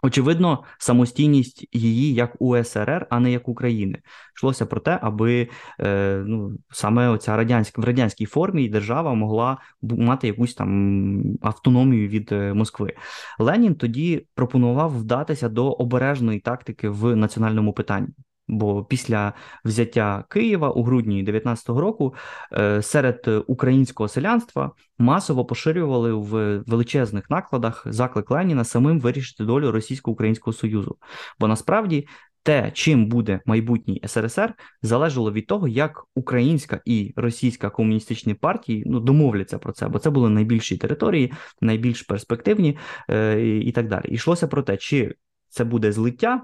Очевидно, 0.03 0.65
самостійність 0.79 1.69
її 1.73 2.15
як 2.15 2.37
УСРР, 2.39 3.07
а 3.11 3.21
не 3.21 3.33
як 3.33 3.49
України. 3.49 4.03
Йшлося 4.37 4.67
про 4.67 4.81
те, 4.81 4.99
аби 5.03 5.49
е, 5.81 6.23
ну, 6.27 6.59
саме 6.71 7.09
оця 7.09 7.37
радянська 7.37 7.83
в 7.83 7.85
радянській 7.85 8.27
формі 8.27 8.69
держава 8.69 9.15
могла 9.15 9.59
мати 9.83 10.27
якусь 10.27 10.55
там 10.55 11.23
автономію 11.43 12.09
від 12.09 12.33
е, 12.33 12.55
Москви. 12.55 12.93
Ленін 13.39 13.75
тоді 13.75 14.27
пропонував 14.35 14.99
вдатися 14.99 15.49
до 15.49 15.73
обережної 15.73 16.41
тактики 16.41 16.89
в 16.89 17.17
національному 17.17 17.73
питанні. 17.73 18.09
Бо 18.49 18.85
після 18.85 19.33
взяття 19.65 20.25
Києва 20.29 20.71
у 20.71 20.83
грудні 20.83 21.25
19-го 21.25 21.81
року 21.81 22.15
е, 22.53 22.83
серед 22.83 23.45
українського 23.47 24.09
селянства 24.09 24.73
масово 24.99 25.45
поширювали 25.45 26.13
в 26.13 26.59
величезних 26.59 27.31
накладах 27.31 27.87
заклик 27.87 28.31
Леніна 28.31 28.65
самим 28.65 29.01
вирішити 29.01 29.45
долю 29.45 29.71
російсько-українського 29.71 30.55
союзу. 30.55 30.97
Бо 31.39 31.49
насправді 31.49 32.07
те, 32.45 32.71
чим 32.75 33.07
буде 33.07 33.41
майбутній 33.47 34.03
СРСР, 34.07 34.55
залежало 34.83 35.33
від 35.33 35.47
того, 35.47 35.69
як 35.69 36.05
українська 36.15 36.81
і 36.85 37.13
російська 37.17 37.71
комуністичні 37.71 38.35
партії 38.35 38.83
ну 38.87 39.01
домовляться 39.01 39.59
про 39.59 39.73
це, 39.73 39.89
бо 39.89 39.99
це 39.99 40.11
були 40.11 40.31
найбільші 40.31 40.77
території, 40.77 41.33
найбільш 41.61 42.03
перспективні 42.03 42.79
е, 43.11 43.41
і 43.59 43.73
так 43.73 43.89
далі. 43.89 44.05
Йшлося 44.09 44.49
про 44.49 44.63
те, 44.63 44.77
чи 44.77 45.15
це 45.49 45.65
буде 45.65 45.93
злиття 45.93 46.43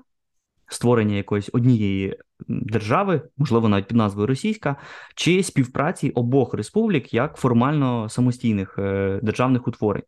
створення 0.71 1.17
якоїсь 1.17 1.51
однієї 1.53 2.17
держави, 2.49 3.23
можливо, 3.37 3.69
навіть 3.69 3.87
під 3.87 3.97
назвою 3.97 4.27
Російська, 4.27 4.77
чи 5.15 5.43
співпраці 5.43 6.11
обох 6.11 6.55
республік 6.55 7.15
як 7.15 7.37
формально 7.37 8.09
самостійних 8.09 8.79
е, 8.79 9.21
державних 9.23 9.69
утворень. 9.69 10.03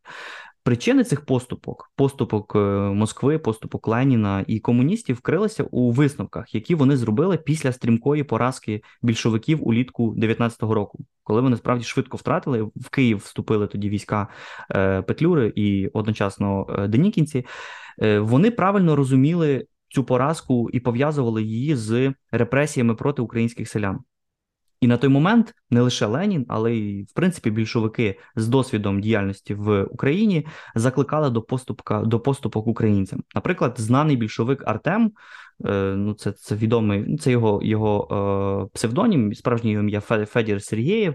Причини 0.64 1.04
цих 1.04 1.24
поступок, 1.24 1.90
поступок 1.96 2.52
е, 2.56 2.58
Москви, 2.78 3.38
поступок 3.38 3.88
Леніна 3.88 4.44
і 4.46 4.60
комуністів 4.60 5.16
вкрилися 5.16 5.64
у 5.70 5.90
висновках, 5.90 6.54
які 6.54 6.74
вони 6.74 6.96
зробили 6.96 7.36
після 7.36 7.72
стрімкої 7.72 8.24
поразки 8.24 8.82
більшовиків 9.02 9.68
улітку 9.68 10.14
19-го 10.14 10.74
року, 10.74 10.98
коли 11.22 11.40
вони 11.40 11.56
справді 11.56 11.84
швидко 11.84 12.16
втратили 12.16 12.62
в 12.62 12.88
Київ. 12.90 13.18
Вступили 13.18 13.66
тоді 13.66 13.88
війська 13.88 14.28
е, 14.70 15.02
Петлюри 15.02 15.52
і 15.54 15.88
одночасно 15.92 16.66
Денікінці. 16.88 17.46
Вони 18.18 18.50
правильно 18.50 18.96
розуміли 18.96 19.66
цю 19.92 20.04
поразку 20.04 20.70
і 20.72 20.80
пов'язували 20.80 21.42
її 21.42 21.76
з 21.76 22.14
репресіями 22.30 22.94
проти 22.94 23.22
українських 23.22 23.68
селян. 23.68 23.98
І 24.80 24.86
на 24.86 24.96
той 24.96 25.10
момент 25.10 25.54
не 25.70 25.80
лише 25.80 26.06
Ленін, 26.06 26.46
але 26.48 26.74
й 26.74 27.02
в 27.02 27.12
принципі 27.12 27.50
більшовики 27.50 28.18
з 28.36 28.48
досвідом 28.48 29.00
діяльності 29.00 29.54
в 29.54 29.84
Україні 29.84 30.46
закликали 30.74 31.30
до 31.30 31.42
поступка 31.42 32.00
до 32.00 32.20
поступок 32.20 32.66
українцям. 32.66 33.22
Наприклад, 33.34 33.74
знаний 33.76 34.16
більшовик 34.16 34.62
Артем, 34.66 35.12
е, 35.64 35.94
ну 35.96 36.14
це 36.14 36.32
це 36.32 36.54
відомий, 36.54 37.16
це 37.16 37.30
його 37.30 37.60
його 37.62 38.68
е, 38.72 38.74
псевдонім, 38.74 39.34
справжнє 39.34 39.70
ім'я 39.70 40.00
Федір 40.00 40.62
Сергєєв 40.62 41.14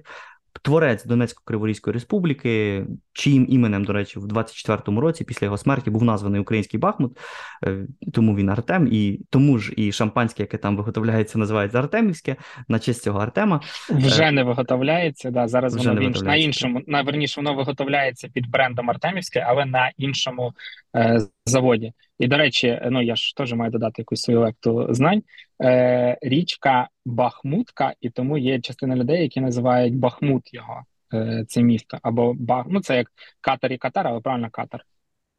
творець 0.61 1.05
Донецько-Криворізької 1.05 1.93
республіки, 1.93 2.85
чиїм 3.13 3.45
іменем, 3.49 3.83
до 3.83 3.93
речі, 3.93 4.19
в 4.19 4.25
24-му 4.25 5.01
році 5.01 5.23
після 5.23 5.45
його 5.45 5.57
смерті 5.57 5.89
був 5.89 6.03
названий 6.03 6.41
український 6.41 6.79
Бахмут, 6.79 7.17
е, 7.63 7.87
тому 8.13 8.35
він 8.35 8.49
Артем, 8.49 8.87
і 8.91 9.19
тому 9.29 9.57
ж 9.57 9.73
і 9.77 9.91
шампанське, 9.91 10.43
яке 10.43 10.57
там 10.57 10.77
виготовляється, 10.77 11.39
називається 11.39 11.79
Артемівське, 11.79 12.35
на 12.67 12.79
честь 12.79 13.03
цього 13.03 13.19
Артема. 13.19 13.61
Вже 13.89 14.23
е, 14.23 14.31
не 14.31 14.43
виготовляється. 14.43 15.31
Да, 15.31 15.47
Зараз 15.47 15.75
Вже 15.75 15.89
воно 15.89 16.09
на 16.09 16.35
іншому, 16.35 16.81
на 16.87 17.01
верніше, 17.01 17.41
воно 17.41 17.53
виготовляється 17.53 18.27
під 18.33 18.49
брендом 18.49 18.89
Артемівське, 18.89 19.45
але 19.47 19.65
на 19.65 19.91
іншому 19.97 20.53
е, 20.95 21.21
заводі. 21.47 21.93
І, 22.19 22.27
до 22.27 22.37
речі, 22.37 22.81
ну 22.91 23.01
я 23.01 23.15
ж 23.15 23.35
теж 23.35 23.53
маю 23.53 23.71
додати 23.71 24.01
якусь 24.01 24.21
свою 24.21 24.39
лекту 24.39 24.87
знань. 24.89 25.23
Е, 25.63 26.17
Річка 26.21 26.89
Бахмутка, 27.05 27.93
і 28.01 28.09
тому 28.09 28.37
є 28.37 28.59
частина 28.59 28.95
людей, 28.95 29.21
які 29.21 29.41
називають 29.41 29.95
Бахмут 29.95 30.53
його, 30.53 30.83
е, 31.13 31.45
це 31.47 31.61
місто. 31.61 31.97
Або 32.01 32.33
Бах... 32.33 32.65
ну 32.69 32.81
це 32.81 32.97
як 32.97 33.11
Катар 33.41 33.71
і 33.71 33.77
Катар, 33.77 34.07
але 34.07 34.19
правильно 34.19 34.49
Катар. 34.51 34.85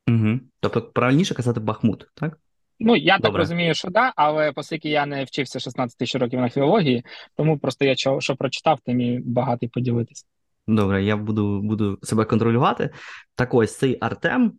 Угу. 0.08 0.40
Тобто 0.60 0.82
правильніше 0.82 1.34
казати 1.34 1.60
Бахмут, 1.60 2.08
так? 2.14 2.38
Ну, 2.80 2.96
я 2.96 3.16
Добре. 3.16 3.30
так 3.30 3.38
розумію, 3.38 3.74
що 3.74 3.90
да, 3.90 4.12
але 4.16 4.52
оскільки 4.56 4.88
я 4.88 5.06
не 5.06 5.24
вчився 5.24 5.60
16 5.60 5.98
тисяч 5.98 6.20
років 6.20 6.40
на 6.40 6.50
філології, 6.50 7.04
тому 7.36 7.58
просто 7.58 7.84
я 7.84 7.94
що, 7.94 8.20
що 8.20 8.36
прочитав, 8.36 8.80
тим 8.84 9.00
і 9.00 9.18
багатий 9.18 9.68
поділитися. 9.68 10.24
Добре, 10.66 11.04
я 11.04 11.16
буду 11.16 11.60
буду 11.62 11.98
себе 12.02 12.24
контролювати. 12.24 12.90
Так 13.34 13.54
ось 13.54 13.78
цей 13.78 13.98
Артем 14.00 14.52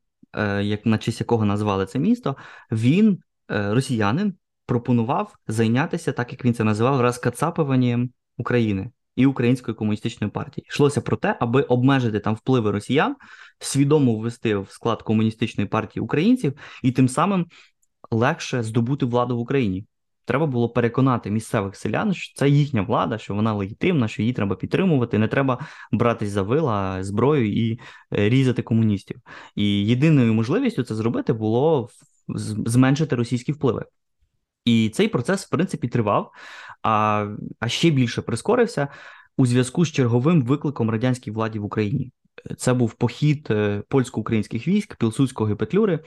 як 0.64 0.86
на 0.86 0.98
честь 0.98 1.20
якого 1.20 1.46
назвали 1.46 1.86
це 1.86 2.00
місто, 2.00 2.36
він, 2.72 3.20
е, 3.52 3.74
росіянин, 3.74 4.34
пропонував 4.66 5.36
зайнятися, 5.48 6.12
так 6.12 6.32
як 6.32 6.46
він 6.46 6.54
це 6.54 6.64
називав, 6.64 7.02
розкацапуванням 7.02 8.10
України 8.38 8.92
і 9.16 9.26
Української 9.26 9.76
комуністичної 9.76 10.32
партії. 10.32 10.66
Йшлося 10.70 11.02
про 11.02 11.18
те, 11.18 11.38
аби 11.40 11.62
обмежити 11.62 12.20
там 12.20 12.36
впливи 12.36 12.72
росіян, 12.72 13.16
свідомо 13.60 14.16
ввести 14.16 14.56
в 14.56 14.70
склад 14.70 15.02
комуністичної 15.02 15.68
партії 15.68 16.04
українців 16.04 16.54
і 16.84 16.92
тим 16.92 17.10
самим 17.10 17.46
легше 18.12 18.64
здобути 18.64 19.06
владу 19.06 19.38
в 19.38 19.40
Україні. 19.40 19.86
Треба 20.30 20.46
було 20.46 20.70
переконати 20.70 21.32
місцевих 21.32 21.76
селян, 21.76 22.14
що 22.14 22.36
це 22.36 22.50
їхня 22.50 22.82
влада, 22.82 23.18
що 23.18 23.36
вона 23.36 23.54
легітимна, 23.54 24.08
що 24.08 24.22
її 24.22 24.34
треба 24.34 24.56
підтримувати. 24.56 25.18
Не 25.18 25.28
треба 25.28 25.60
братись 25.92 26.30
за 26.30 26.42
вила 26.42 27.04
зброю 27.04 27.54
і 27.54 27.80
е, 28.14 28.30
різати 28.30 28.62
комуністів. 28.62 29.18
І 29.56 29.86
єдиною 29.86 30.34
можливістю 30.34 30.84
це 30.84 30.96
зробити 30.96 31.34
було 31.34 31.90
зменшити 32.66 33.16
російські 33.16 33.52
впливи. 33.52 33.86
І 34.66 34.90
цей 34.90 35.08
процес, 35.08 35.46
в 35.46 35.50
принципі, 35.50 35.88
тривав, 35.88 36.32
а, 36.84 37.28
а 37.60 37.70
ще 37.70 37.90
більше 37.90 38.22
прискорився 38.22 38.88
у 39.38 39.46
зв'язку 39.46 39.86
з 39.86 39.92
черговим 39.92 40.42
викликом 40.42 40.90
радянській 40.90 41.32
владі 41.32 41.60
в 41.60 41.66
Україні. 41.66 42.12
Це 42.58 42.74
був 42.74 42.94
похід 42.94 43.48
е, 43.52 43.84
польсько-українських 43.88 44.68
військ 44.68 44.96
Пілсудського 44.96 45.52
і 45.52 45.56
Петлюри 45.56 46.00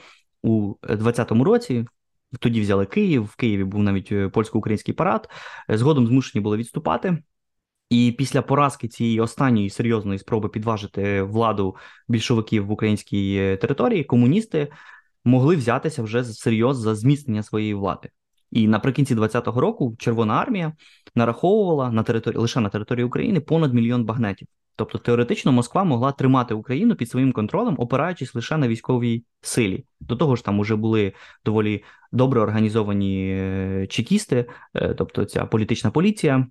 у 0.43 0.73
20-му 0.83 1.43
році. 1.43 1.85
Тоді 2.39 2.61
взяли 2.61 2.85
Київ. 2.85 3.23
В 3.23 3.35
Києві 3.35 3.63
був 3.63 3.83
навіть 3.83 4.11
е, 4.11 4.29
польсько-український 4.29 4.93
парад. 4.93 5.29
Е, 5.69 5.77
згодом 5.77 6.07
змушені 6.07 6.41
були 6.41 6.57
відступати. 6.57 7.17
І 7.89 8.15
після 8.17 8.41
поразки 8.41 8.87
цієї 8.87 9.19
останньої 9.19 9.69
серйозної 9.69 10.19
спроби 10.19 10.49
підважити 10.49 11.23
владу 11.23 11.75
більшовиків 12.07 12.65
в 12.65 12.71
українській 12.71 13.35
е, 13.35 13.57
території, 13.57 14.03
комуністи 14.03 14.71
могли 15.25 15.55
взятися 15.55 16.03
вже 16.03 16.23
серйоз 16.23 16.77
за 16.77 16.95
зміцнення 16.95 17.43
своєї 17.43 17.73
влади. 17.73 18.09
І 18.51 18.67
наприкінці 18.67 19.15
20-го 19.15 19.61
року 19.61 19.95
Червона 19.99 20.33
армія 20.33 20.73
нараховувала 21.15 21.91
на 21.91 22.03
території 22.03 22.41
лише 22.41 22.59
на 22.59 22.69
території 22.69 23.05
України 23.05 23.39
понад 23.39 23.73
мільйон 23.73 24.05
багнетів. 24.05 24.47
Тобто 24.75 24.97
теоретично 24.97 25.51
Москва 25.51 25.83
могла 25.83 26.11
тримати 26.11 26.53
Україну 26.53 26.95
під 26.95 27.09
своїм 27.09 27.31
контролем, 27.31 27.75
опираючись 27.79 28.35
лише 28.35 28.57
на 28.57 28.67
військовій 28.67 29.23
силі. 29.41 29.85
До 29.99 30.15
того 30.15 30.35
ж, 30.35 30.45
там 30.45 30.59
уже 30.59 30.75
були 30.75 31.13
доволі 31.45 31.83
добре 32.11 32.41
організовані 32.41 33.29
е, 33.31 33.87
чекісти, 33.89 34.45
е, 34.73 34.93
тобто 34.93 35.25
ця 35.25 35.45
політична 35.45 35.91
поліція, 35.91 36.47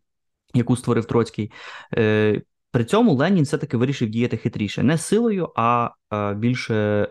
яку 0.55 0.76
створив 0.76 1.05
Троцький. 1.05 1.52
Е, 1.97 2.43
при 2.71 2.85
цьому 2.85 3.14
Ленін 3.14 3.45
все-таки 3.45 3.76
вирішив 3.76 4.09
діяти 4.09 4.37
хитріше, 4.37 4.83
не 4.83 4.99
силою, 4.99 5.52
а 5.57 5.91
більше 6.37 7.09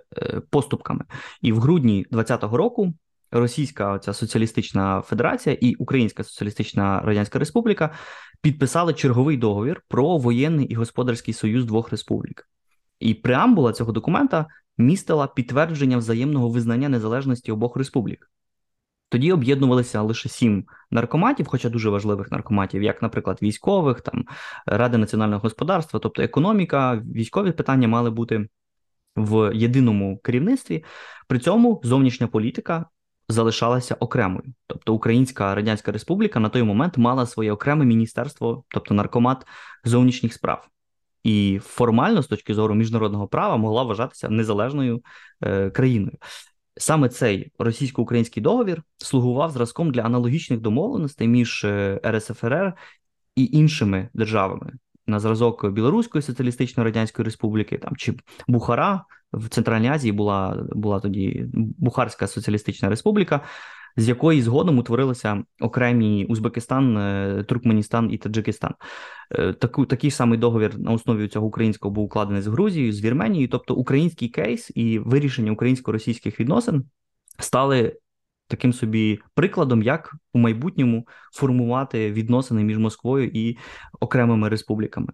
поступками. 0.50 1.06
І 1.42 1.52
в 1.52 1.60
грудні 1.60 2.06
20-го 2.12 2.58
року 2.58 2.94
Російська 3.32 4.00
ця 4.00 4.14
соціалістична 4.14 5.02
федерація 5.02 5.58
і 5.62 5.76
Українська 5.76 6.24
Соціалістична 6.24 7.02
Радянська 7.06 7.40
Республіка 7.40 7.94
підписали 8.42 8.94
черговий 8.94 9.38
договір 9.38 9.84
про 9.88 10.18
воєнний 10.18 10.66
і 10.66 10.76
господарський 10.76 11.34
союз 11.34 11.66
двох 11.66 11.90
республік. 11.90 12.50
І 13.00 13.14
преамбула 13.14 13.74
цього 13.74 13.92
документа 13.92 14.46
містила 14.78 15.28
підтвердження 15.28 15.98
взаємного 15.98 16.50
визнання 16.50 16.90
незалежності 16.90 17.52
обох 17.52 17.76
республік. 17.78 18.32
Тоді 19.10 19.32
об'єднувалися 19.32 20.02
лише 20.02 20.30
сім 20.30 20.66
наркоматів, 20.92 21.48
хоча 21.48 21.70
дуже 21.70 21.90
важливих 21.90 22.32
наркоматів, 22.32 22.84
як, 22.84 23.02
наприклад, 23.02 23.40
військових, 23.42 24.02
там 24.02 24.26
Ради 24.66 24.98
національного 24.98 25.42
господарства, 25.42 26.00
тобто 26.00 26.22
економіка, 26.22 26.96
військові 26.96 27.52
питання 27.52 27.88
мали 27.88 28.10
бути 28.10 28.48
в 29.16 29.56
єдиному 29.56 30.18
керівництві. 30.18 30.84
При 31.28 31.40
цьому 31.40 31.82
зовнішня 31.84 32.28
політика 32.28 32.86
залишалася 33.32 33.96
окремою. 34.00 34.54
Тобто 34.68 34.94
Українська 34.94 35.56
Радянська 35.56 35.92
Республіка 35.92 36.40
на 36.40 36.50
той 36.50 36.64
момент 36.64 36.98
мала 36.98 37.26
своє 37.26 37.52
окреме 37.52 37.86
міністерство, 37.86 38.64
тобто 38.68 38.94
наркомат 38.94 39.48
зовнішніх 39.86 40.34
справ. 40.34 40.68
І 41.24 41.60
формально, 41.64 42.22
з 42.22 42.28
точки 42.28 42.54
зору 42.54 42.76
міжнародного 42.76 43.28
права, 43.28 43.58
могла 43.58 43.84
вважатися 43.84 44.30
незалежною 44.30 45.02
е, 45.42 45.70
країною. 45.70 46.18
Саме 46.78 47.10
цей 47.10 47.52
російсько-український 47.60 48.44
договір 48.44 48.84
слугував 48.98 49.52
зразком 49.52 49.92
для 49.92 50.02
аналогічних 50.02 50.60
домовленостей 50.60 51.28
між 51.28 51.64
е, 51.64 52.02
РСФРР 52.06 52.74
і 53.36 53.50
іншими 53.52 54.10
державами 54.14 54.74
на 55.08 55.20
зразок 55.20 55.70
Білоруської 55.70 56.22
соціалістичної 56.22 56.86
радянської 56.86 57.26
республіки, 57.26 57.78
там 57.78 57.96
чи 57.96 58.14
Бухара 58.48 59.06
в 59.34 59.50
Центральній 59.50 59.90
Азії 59.90 60.12
була 60.12 60.66
була 60.72 61.00
тоді 61.00 61.46
Бухарська 61.54 62.28
Соціалістична 62.28 62.90
Республіка, 62.90 63.42
з 63.98 64.08
якої 64.08 64.42
згодом 64.42 64.78
утворилися 64.78 65.44
окремі 65.62 66.26
Узбекистан, 66.26 66.98
е, 66.98 67.44
Туркменістан 67.48 68.12
і 68.12 68.18
Таджикистан. 68.18 68.74
Е, 69.32 69.54
таку, 69.54 69.86
такий 69.86 70.12
самий 70.12 70.40
договір 70.40 70.80
на 70.80 70.92
основі 70.92 71.28
цього 71.28 71.48
українського 71.48 71.94
був 71.94 72.06
укладений 72.06 72.42
з 72.42 72.48
Грузією, 72.48 72.94
з 72.94 73.02
Вірменією, 73.02 73.48
тобто 73.48 73.76
український 73.76 74.30
кейс 74.30 74.72
і 74.76 75.00
вирішення 75.00 75.52
українсько-російських 75.52 76.40
відносин 76.40 76.86
стали. 77.40 77.98
Таким 78.48 78.74
собі 78.74 79.20
прикладом, 79.34 79.84
як 79.84 80.16
у 80.34 80.40
майбутньому 80.40 81.08
формувати 81.34 82.12
відносини 82.12 82.64
між 82.64 82.78
Москвою 82.78 83.32
і 83.34 83.58
окремими 84.00 84.50
республіками. 84.50 85.08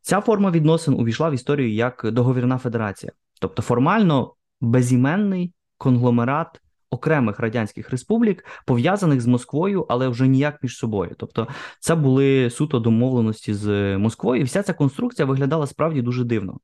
Ця 0.00 0.20
форма 0.20 0.50
відносин 0.50 0.94
увійшла 0.94 1.30
в 1.30 1.34
історію 1.34 1.72
як 1.72 2.06
договірна 2.12 2.58
федерація. 2.58 3.12
Тобто 3.40 3.62
формально 3.62 4.34
безіменний 4.60 5.52
конгломерат 5.78 6.60
окремих 6.90 7.40
радянських 7.40 7.90
республік, 7.90 8.44
пов'язаних 8.66 9.20
з 9.20 9.26
Москвою, 9.26 9.86
але 9.88 10.08
вже 10.08 10.28
ніяк 10.28 10.62
між 10.62 10.76
собою. 10.76 11.14
Тобто, 11.18 11.48
це 11.80 11.94
були 11.94 12.50
суто 12.50 12.78
домовленості 12.78 13.54
з 13.54 13.98
Москвою, 13.98 14.40
і 14.40 14.44
вся 14.44 14.62
ця 14.62 14.72
конструкція 14.72 15.26
виглядала 15.26 15.66
справді 15.66 16.02
дуже 16.02 16.24
дивно. 16.24 16.58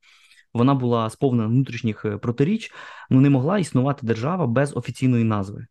Вона 0.53 0.73
була 0.73 1.09
сповнена 1.09 1.47
внутрішніх 1.47 2.05
е, 2.05 2.17
протиріч, 2.17 2.71
ну 3.09 3.21
не 3.21 3.29
могла 3.29 3.59
існувати 3.59 4.07
держава 4.07 4.47
без 4.47 4.77
офіційної 4.77 5.23
назви. 5.23 5.65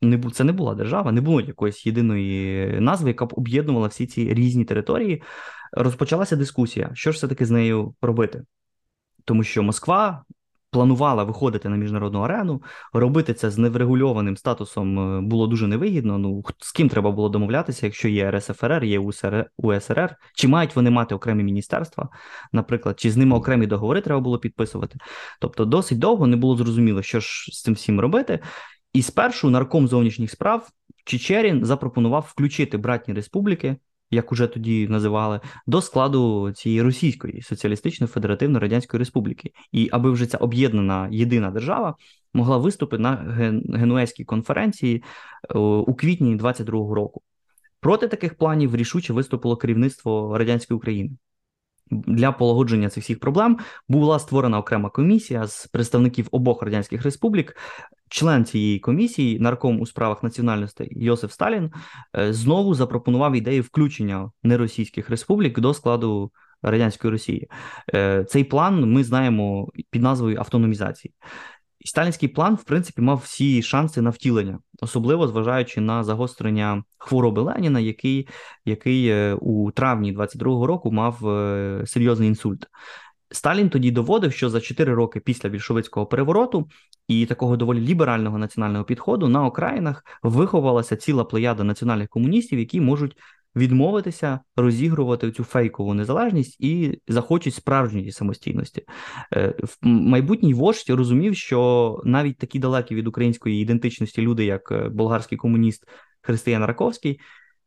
Тобто, 0.00 0.30
це 0.30 0.44
не 0.44 0.52
була 0.52 0.74
держава, 0.74 1.12
не 1.12 1.20
було 1.20 1.40
якоїсь 1.40 1.86
єдиної 1.86 2.66
назви, 2.80 3.08
яка 3.08 3.26
б 3.26 3.32
об'єднувала 3.36 3.86
всі 3.86 4.06
ці 4.06 4.34
різні 4.34 4.64
території. 4.64 5.22
Розпочалася 5.72 6.36
дискусія, 6.36 6.90
що 6.94 7.12
ж 7.12 7.16
все 7.16 7.28
таки 7.28 7.46
з 7.46 7.50
нею 7.50 7.94
робити, 8.02 8.42
тому 9.24 9.44
що 9.44 9.62
Москва 9.62 10.24
планувала 10.74 11.24
виходити 11.24 11.68
на 11.68 11.76
міжнародну 11.76 12.20
арену, 12.20 12.62
робити 12.92 13.34
це 13.34 13.50
з 13.50 13.58
неврегульованим 13.58 14.36
статусом 14.36 15.18
е, 15.18 15.20
було 15.20 15.46
дуже 15.46 15.66
невигідно. 15.66 16.18
Ну 16.18 16.42
з 16.58 16.72
ким 16.72 16.88
треба 16.88 17.10
було 17.10 17.28
домовлятися, 17.28 17.86
якщо 17.86 18.08
є 18.08 18.30
РСФРР, 18.30 18.84
є 18.84 18.98
УСРР, 19.58 20.16
чи 20.34 20.48
мають 20.48 20.76
вони 20.76 20.90
мати 20.90 21.14
окремі 21.14 21.44
міністерства, 21.44 22.08
наприклад, 22.52 23.00
чи 23.00 23.10
з 23.10 23.16
ними 23.16 23.36
окремі 23.36 23.66
договори 23.66 24.00
треба 24.00 24.20
було 24.20 24.38
підписувати. 24.38 24.98
Тобто, 25.40 25.64
досить 25.64 25.98
довго 25.98 26.26
не 26.26 26.36
було 26.36 26.56
зрозуміло, 26.56 27.02
що 27.02 27.20
ж 27.20 27.52
з 27.52 27.62
цим 27.62 27.74
всім 27.74 28.00
робити. 28.00 28.38
І 28.92 29.02
спершу 29.02 29.50
нарком 29.50 29.88
зовнішніх 29.88 30.30
справ 30.30 30.68
Чечерін 31.04 31.64
запропонував 31.64 32.26
включити 32.30 32.76
братні 32.76 33.14
республіки 33.14 33.76
як 34.14 34.32
уже 34.32 34.46
тоді 34.46 34.88
називали, 34.88 35.40
до 35.66 35.82
складу 35.82 36.52
цієї 36.52 36.82
Російської 36.82 37.42
соціалістичної 37.42 38.08
федеративно 38.08 38.58
радянської 38.58 38.98
республіки, 38.98 39.50
і 39.72 39.88
аби 39.92 40.10
вже 40.10 40.26
ця 40.26 40.38
об'єднана 40.38 41.08
єдина 41.10 41.50
держава 41.50 41.94
могла 42.34 42.56
виступити 42.58 43.02
на 43.02 43.16
Генуезькій 43.74 44.24
конференції 44.24 45.02
е, 45.50 45.58
у 45.58 45.94
квітні 45.94 46.36
22-го 46.36 46.94
року. 46.94 47.22
Проти 47.80 48.08
таких 48.08 48.34
планів 48.34 48.76
рішуче 48.76 49.12
виступило 49.12 49.56
керівництво 49.56 50.38
радянської 50.38 50.76
України. 50.76 51.10
Для 51.90 52.32
полагодження 52.32 52.88
цих 52.88 53.04
всіх 53.04 53.20
проблем 53.20 53.58
була 53.88 54.18
створена 54.18 54.58
окрема 54.58 54.90
комісія 54.90 55.46
з 55.46 55.66
представників 55.66 56.28
обох 56.30 56.62
радянських 56.62 57.02
республік. 57.02 57.56
Член 58.08 58.44
цієї 58.44 58.78
комісії, 58.78 59.40
нарком 59.40 59.80
у 59.80 59.86
справах 59.86 60.22
національності 60.22 60.88
Йосиф 60.90 61.32
Сталін, 61.32 61.72
е, 62.16 62.32
знову 62.32 62.74
запропонував 62.74 63.32
ідею 63.32 63.62
включення 63.62 64.30
неросійських 64.42 65.10
республік 65.10 65.60
до 65.60 65.74
складу 65.74 66.32
радянської 66.62 67.10
Росії. 67.10 67.48
Е, 67.94 68.24
цей 68.24 68.44
план 68.44 68.92
ми 68.92 69.04
знаємо 69.04 69.68
під 69.90 70.02
назвою 70.02 70.38
автономізації. 70.38 71.14
Сталінський 71.86 72.28
план, 72.28 72.54
в 72.54 72.64
принципі, 72.64 73.02
мав 73.02 73.20
всі 73.24 73.62
шанси 73.62 74.00
на 74.00 74.10
втілення, 74.10 74.58
особливо 74.80 75.28
зважаючи 75.28 75.80
на 75.80 76.04
загострення 76.04 76.84
хвороби 76.98 77.42
Леніна, 77.42 77.80
який 77.80 78.28
який 78.64 79.08
е, 79.08 79.34
у 79.40 79.70
травні 79.70 80.16
22-го 80.16 80.66
року 80.66 80.92
мав 80.92 81.28
е, 81.28 81.82
серйозний 81.86 82.28
інсульт. 82.28 82.66
Сталін 83.30 83.68
тоді 83.70 83.90
доводив, 83.90 84.32
що 84.32 84.50
за 84.50 84.60
4 84.60 84.94
роки 84.94 85.20
після 85.20 85.48
більшовицького 85.48 86.06
перевороту 86.06 86.68
і 87.08 87.26
такого 87.26 87.56
доволі 87.56 87.80
ліберального 87.80 88.38
національного 88.38 88.84
підходу 88.84 89.28
на 89.28 89.44
окраїнах 89.44 90.04
виховалася 90.22 90.96
ціла 90.96 91.24
плеяда 91.24 91.64
національних 91.64 92.08
комуністів, 92.08 92.58
які 92.58 92.80
можуть 92.80 93.16
відмовитися 93.56 94.40
розігрувати 94.56 95.32
цю 95.32 95.44
фейкову 95.44 95.94
незалежність 95.94 96.56
і 96.60 97.00
захочуть 97.08 97.54
справжньої 97.54 98.12
самостійності. 98.12 98.82
Е, 99.34 99.54
майбутній 99.82 100.54
вождь 100.54 100.90
розумів, 100.90 101.36
що 101.36 102.00
навіть 102.04 102.38
такі 102.38 102.58
далекі 102.58 102.94
від 102.94 103.06
української 103.06 103.62
ідентичності 103.62 104.22
люди, 104.22 104.44
як 104.44 104.72
е, 104.72 104.88
болгарський 104.88 105.38
комуніст 105.38 105.84
Християн 106.20 106.64
Раковський, 106.64 107.20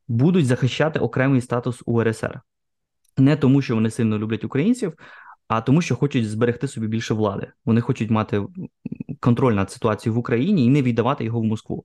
будуть 0.08 0.45
захищати 0.45 1.00
окремий 1.00 1.41
статус 1.41 1.84
УРСР. 1.86 2.41
Не 3.17 3.36
тому, 3.36 3.62
що 3.62 3.76
вони 3.76 3.89
сильно 3.89 4.17
люблять 4.17 4.43
українців, 4.43 4.93
а 5.47 5.62
тому, 5.62 5.82
що 5.82 5.95
хочуть 5.95 6.30
зберегти 6.30 6.67
собі 6.67 6.88
більше 6.88 7.13
влади. 7.13 7.52
Вони 7.65 7.82
хочуть 7.82 8.10
мати 8.10 8.43
контроль 9.19 9.54
над 9.54 9.71
ситуацією 9.71 10.15
в 10.15 10.19
Україні 10.19 10.65
і 10.65 10.69
не 10.69 10.82
віддавати 10.82 11.26
його 11.26 11.39
в 11.39 11.43
Москву. 11.43 11.84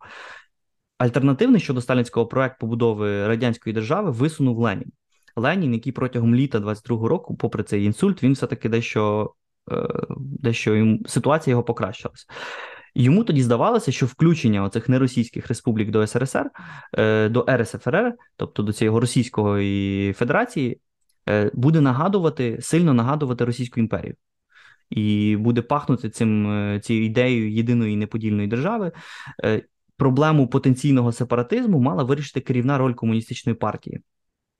Альтернативний 1.02 1.60
щодо 1.60 1.80
сталінського 1.80 2.26
проекту 2.26 2.56
побудови 2.60 3.26
радянської 3.26 3.74
держави 3.74 4.10
висунув 4.10 4.58
Ленін. 4.58 4.92
Ленін, 5.36 5.74
який 5.74 5.92
протягом 5.92 6.34
літа 6.34 6.58
22-го 6.58 7.08
року, 7.08 7.36
попри 7.36 7.62
цей 7.62 7.84
інсульт, 7.84 8.22
він 8.22 8.32
все-таки 8.32 8.68
дещо 8.68 9.34
е, 9.72 9.88
дещо 10.16 10.74
йому 10.74 10.98
ситуація 11.06 11.52
його 11.52 11.62
покращилася. 11.62 12.26
Йому 12.94 13.24
тоді 13.24 13.42
здавалося, 13.42 13.92
що 13.92 14.06
включення 14.06 14.62
оцих 14.62 14.88
неросійських 14.88 15.48
республік 15.48 15.90
до 15.90 16.06
СРСР, 16.06 16.50
е, 16.98 17.28
до 17.28 17.46
РСФРР, 17.50 18.14
тобто 18.36 18.62
до 18.62 18.72
цієї 18.72 18.98
Російської 18.98 20.12
Федерації, 20.12 20.80
е, 21.28 21.50
буде 21.54 21.80
нагадувати, 21.80 22.58
сильно 22.60 22.94
нагадувати 22.94 23.44
Російську 23.44 23.80
імперію. 23.80 24.14
І 24.90 25.36
буде 25.36 25.62
пахнути 25.62 26.10
цим 26.10 26.80
цією 26.82 27.04
ідеєю 27.04 27.52
єдиної 27.52 27.96
неподільної 27.96 28.48
держави 28.48 28.92
проблему 29.96 30.48
потенційного 30.48 31.12
сепаратизму 31.12 31.78
мала 31.78 32.02
вирішити 32.02 32.40
керівна 32.40 32.78
роль 32.78 32.94
комуністичної 32.94 33.56
партії. 33.56 34.00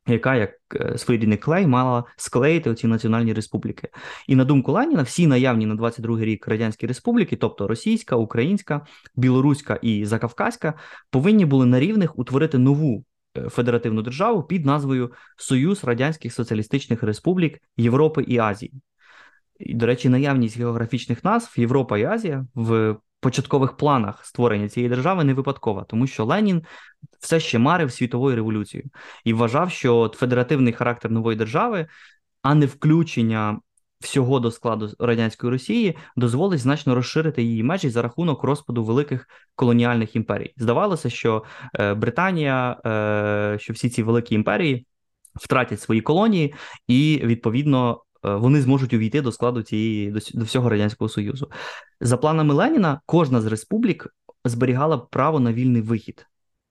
Яка, 0.07 0.35
як 0.35 0.51
е, 0.75 0.99
своєрідний 0.99 1.39
клей, 1.39 1.67
мала 1.67 2.05
склеїти 2.17 2.71
оці 2.71 2.87
національні 2.87 3.33
республіки, 3.33 3.89
і 4.29 4.37
на 4.37 4.45
думку 4.45 4.73
Леніна, 4.73 5.03
всі 5.03 5.27
наявні 5.27 5.67
на 5.67 5.75
22-й 5.75 6.25
рік 6.25 6.49
радянські 6.49 6.87
республіки, 6.87 7.37
тобто 7.37 7.69
російська, 7.69 8.17
українська, 8.17 8.87
білоруська 9.17 9.79
і 9.83 10.05
закавказька, 10.05 10.75
повинні 11.11 11.45
були 11.45 11.67
на 11.67 11.81
рівних 11.81 12.19
утворити 12.19 12.59
нову 12.59 13.05
федеративну 13.35 14.03
державу 14.03 14.43
під 14.43 14.67
назвою 14.67 15.13
Союз 15.37 15.85
Радянських 15.85 16.33
Соціалістичних 16.35 17.03
Республік 17.03 17.59
Європи 17.77 18.23
і 18.23 18.39
Азії. 18.39 18.73
І, 19.59 19.75
До 19.75 19.87
речі, 19.87 20.09
наявність 20.09 20.59
географічних 20.59 21.25
назв 21.25 21.61
Європа 21.61 21.99
і 21.99 22.05
Азія 22.05 22.47
в 22.55 22.97
початкових 23.23 23.77
планах 23.77 24.27
створення 24.27 24.69
цієї 24.69 24.89
держави 24.89 25.25
не 25.25 25.35
випадкова, 25.35 25.85
тому 25.85 26.07
що 26.07 26.25
Ленін 26.25 26.63
все 27.21 27.41
ще 27.41 27.59
марив 27.59 27.93
світовою 27.93 28.37
революцією 28.37 28.91
і 29.25 29.33
вважав, 29.33 29.71
що 29.71 30.13
федеративний 30.15 30.73
характер 30.73 31.11
нової 31.11 31.37
держави, 31.37 31.87
а 32.43 32.55
не 32.55 32.67
включення 32.67 33.59
всього 34.01 34.41
до 34.41 34.51
складу 34.51 34.91
радянської 34.99 35.51
Росії 35.51 35.97
дозволить 36.17 36.61
значно 36.61 36.95
розширити 36.95 37.43
її 37.43 37.63
межі 37.63 37.91
за 37.91 38.03
рахунок 38.03 38.45
розпаду 38.45 38.85
великих 38.85 39.29
колоніальних 39.55 40.17
імперій. 40.17 40.53
Здавалося, 40.57 41.11
що 41.11 41.45
е, 41.79 41.95
Британія, 41.95 42.81
е, 42.87 43.59
що 43.61 43.73
всі 43.73 43.91
ці 43.91 44.03
великі 44.03 44.35
імперії 44.35 44.87
втратять 45.35 45.81
свої 45.81 46.01
колонії, 46.01 46.55
і 46.89 47.21
відповідно 47.25 48.03
вони 48.23 48.63
зможуть 48.63 48.93
увійти 48.93 49.21
до 49.21 49.33
складу 49.33 49.63
цієї 49.63 50.11
до, 50.11 50.21
до 50.35 50.45
всього 50.45 50.69
радянського 50.69 51.09
союзу. 51.09 51.51
За 52.01 52.17
планами 52.17 52.55
Леніна, 52.55 53.01
кожна 53.07 53.41
з 53.41 53.47
республік 53.47 54.15
зберігала 54.45 54.99
право 54.99 55.41
на 55.41 55.53
вільний 55.53 55.83
вихід. 55.83 56.27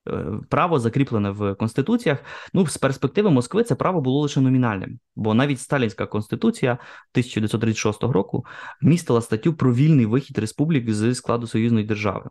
Е, 0.08 0.24
право 0.48 0.78
закріплене 0.78 1.30
в 1.30 1.54
конституціях. 1.54 2.18
Ну, 2.52 2.66
з 2.66 2.78
перспективи 2.78 3.30
Москви 3.30 3.64
це 3.64 3.74
право 3.74 4.00
було 4.00 4.20
лише 4.20 4.40
номінальним, 4.40 4.98
бо 5.16 5.34
навіть 5.34 5.60
сталінська 5.60 6.06
конституція 6.06 6.72
1936 6.72 8.02
року 8.02 8.46
містила 8.80 9.20
статтю 9.20 9.54
про 9.54 9.74
вільний 9.74 10.06
вихід 10.06 10.38
республік 10.38 10.90
з 10.90 11.14
складу 11.14 11.46
союзної 11.46 11.86
держави. 11.86 12.30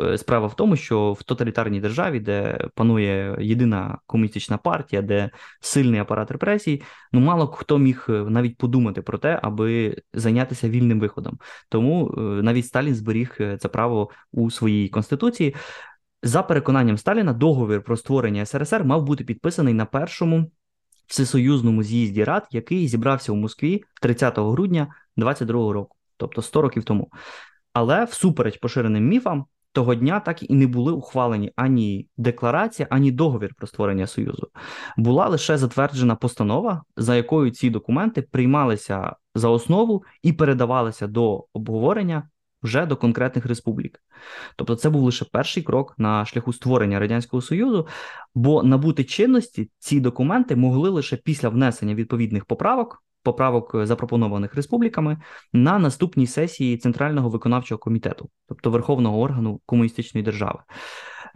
Е, 0.00 0.18
справа 0.18 0.46
в 0.46 0.56
тому, 0.56 0.76
що 0.76 1.12
в 1.12 1.22
тоталітарній 1.22 1.80
державі, 1.80 2.20
де 2.20 2.68
панує 2.74 3.36
єдина 3.40 3.98
комуністична 4.06 4.58
партія, 4.58 5.02
де 5.02 5.30
сильний 5.60 6.00
апарат 6.00 6.30
репресій, 6.30 6.82
ну 7.12 7.20
мало 7.20 7.46
хто 7.46 7.78
міг 7.78 8.06
е, 8.08 8.12
навіть 8.12 8.56
подумати 8.56 9.02
про 9.02 9.18
те, 9.18 9.40
аби 9.42 9.96
зайнятися 10.12 10.68
вільним 10.68 11.00
виходом. 11.00 11.38
Тому 11.68 12.14
навіть 12.16 12.66
Сталін 12.66 12.94
зберіг 12.94 13.36
це 13.38 13.68
право 13.68 14.10
у 14.32 14.50
своїй 14.50 14.88
конституції. 14.88 15.54
За 16.22 16.42
переконанням 16.42 16.98
Сталіна, 16.98 17.32
договір 17.32 17.82
про 17.82 17.96
створення 17.96 18.46
СРСР 18.46 18.84
мав 18.84 19.02
бути 19.02 19.24
підписаний 19.24 19.74
на 19.74 19.84
першому 19.84 20.50
всесоюзному 21.06 21.82
з'їзді 21.82 22.24
рад, 22.24 22.46
який 22.50 22.88
зібрався 22.88 23.32
у 23.32 23.36
Москві 23.36 23.84
30 24.02 24.38
грудня 24.38 24.94
22 25.16 25.72
року, 25.72 25.96
тобто 26.16 26.42
100 26.42 26.62
років 26.62 26.84
тому. 26.84 27.10
Але 27.72 28.04
всупереч 28.04 28.56
поширеним 28.56 29.08
міфам, 29.08 29.46
того 29.76 29.94
дня 29.94 30.20
так 30.20 30.50
і 30.50 30.54
не 30.54 30.66
були 30.66 30.92
ухвалені 30.92 31.52
ані 31.56 32.08
декларація, 32.16 32.88
ані 32.90 33.10
договір 33.10 33.54
про 33.56 33.66
створення 33.66 34.06
союзу. 34.06 34.48
Була 34.96 35.28
лише 35.28 35.58
затверджена 35.58 36.16
постанова, 36.16 36.82
за 36.96 37.16
якою 37.16 37.50
ці 37.50 37.70
документи 37.70 38.22
приймалися 38.22 39.16
за 39.34 39.48
основу 39.48 40.04
і 40.22 40.32
передавалися 40.32 41.06
до 41.06 41.46
обговорення 41.52 42.28
вже 42.62 42.86
до 42.86 42.96
конкретних 42.96 43.46
республік. 43.46 44.00
Тобто, 44.56 44.76
це 44.76 44.90
був 44.90 45.02
лише 45.02 45.24
перший 45.24 45.62
крок 45.62 45.94
на 45.98 46.24
шляху 46.24 46.52
створення 46.52 46.98
радянського 47.00 47.40
союзу, 47.40 47.86
бо 48.34 48.62
набути 48.62 49.04
чинності 49.04 49.70
ці 49.78 50.00
документи 50.00 50.56
могли 50.56 50.90
лише 50.90 51.16
після 51.16 51.48
внесення 51.48 51.94
відповідних 51.94 52.44
поправок. 52.44 53.02
Поправок 53.26 53.86
запропонованих 53.86 54.54
республіками 54.54 55.18
на 55.52 55.78
наступній 55.78 56.26
сесії 56.26 56.76
Центрального 56.76 57.28
виконавчого 57.28 57.78
комітету, 57.78 58.30
тобто 58.48 58.70
Верховного 58.70 59.20
органу 59.20 59.60
комуністичної 59.66 60.24
держави. 60.24 60.58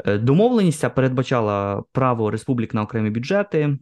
Е, 0.05 0.19
домовленість 0.19 0.95
передбачала 0.95 1.85
право 1.93 2.31
республік 2.31 2.75
на 2.75 2.83
окремі 2.83 3.11
бюджети, 3.11 3.79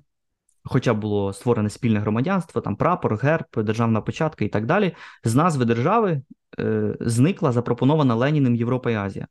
хоча 0.64 0.94
було 0.94 1.33
створене 1.33 1.71
спільне 1.71 2.01
громадянство, 2.01 2.61
там 2.61 2.77
прапор, 2.77 3.16
герб, 3.16 3.47
державна 3.57 4.01
початка 4.01 4.44
і 4.44 4.49
так 4.49 4.66
далі. 4.66 4.94
З 5.25 5.35
назви 5.35 5.64
держави 5.64 6.23
е, 6.59 6.97
зникла 7.01 7.53
запропонована 7.53 8.14
Леніним 8.14 8.55
Європа 8.55 8.90
і 8.90 8.94
Азія. 8.94 9.27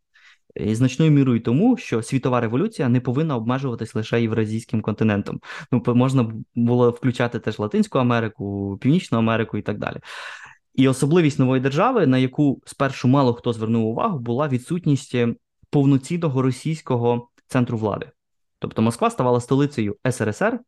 І 0.59 0.75
значною 0.75 1.11
мірою 1.11 1.39
тому, 1.39 1.77
що 1.77 2.03
світова 2.03 2.41
революція 2.41 2.89
не 2.89 3.01
повинна 3.01 3.35
обмежуватись 3.35 3.95
лише 3.95 4.21
євразійським 4.21 4.81
континентом. 4.81 5.41
Ну, 5.71 5.83
можна 5.87 6.33
було 6.55 6.89
включати 6.91 7.39
теж 7.39 7.59
Латинську 7.59 7.99
Америку, 7.99 8.77
Північну 8.81 9.17
Америку 9.17 9.57
і 9.57 9.61
так 9.61 9.77
далі. 9.77 9.97
І 10.75 10.87
особливість 10.87 11.39
нової 11.39 11.61
держави, 11.61 12.07
на 12.07 12.17
яку 12.17 12.61
спершу 12.65 13.07
мало 13.07 13.33
хто 13.33 13.53
звернув 13.53 13.85
увагу, 13.85 14.19
була 14.19 14.47
відсутність 14.47 15.15
повноцінного 15.69 16.41
російського 16.41 17.29
центру 17.47 17.77
влади. 17.77 18.11
Тобто 18.59 18.81
Москва 18.81 19.09
ставала 19.09 19.41
столицею 19.41 19.95
СРСР, 20.11 20.59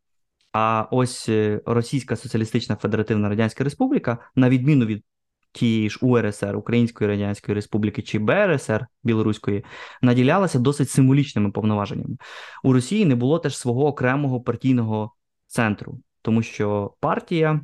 а 0.54 0.88
ось 0.92 1.30
е, 1.30 1.62
Російська 1.66 2.16
Соціалістична 2.16 2.76
Федеративна 2.76 3.30
Радянська 3.30 3.64
Республіка, 3.64 4.18
на 4.36 4.50
відміну 4.50 4.86
від 4.86 5.04
тієї 5.52 5.90
ж 5.90 6.00
УРСР, 6.02 6.56
Української 6.56 7.10
Радянської 7.10 7.56
Республіки 7.56 8.02
чи 8.02 8.20
БРСР 8.20 8.86
Білоруської, 9.04 9.66
наділялася 10.02 10.60
досить 10.60 10.90
символічними 10.90 11.52
повноваженнями. 11.52 12.18
У 12.64 12.74
Росії 12.74 13.06
не 13.06 13.16
було 13.16 13.40
теж 13.40 13.58
свого 13.58 13.88
окремого 13.88 14.42
партійного 14.42 15.12
центру, 15.48 16.00
тому 16.22 16.42
що 16.42 16.94
партія. 17.00 17.62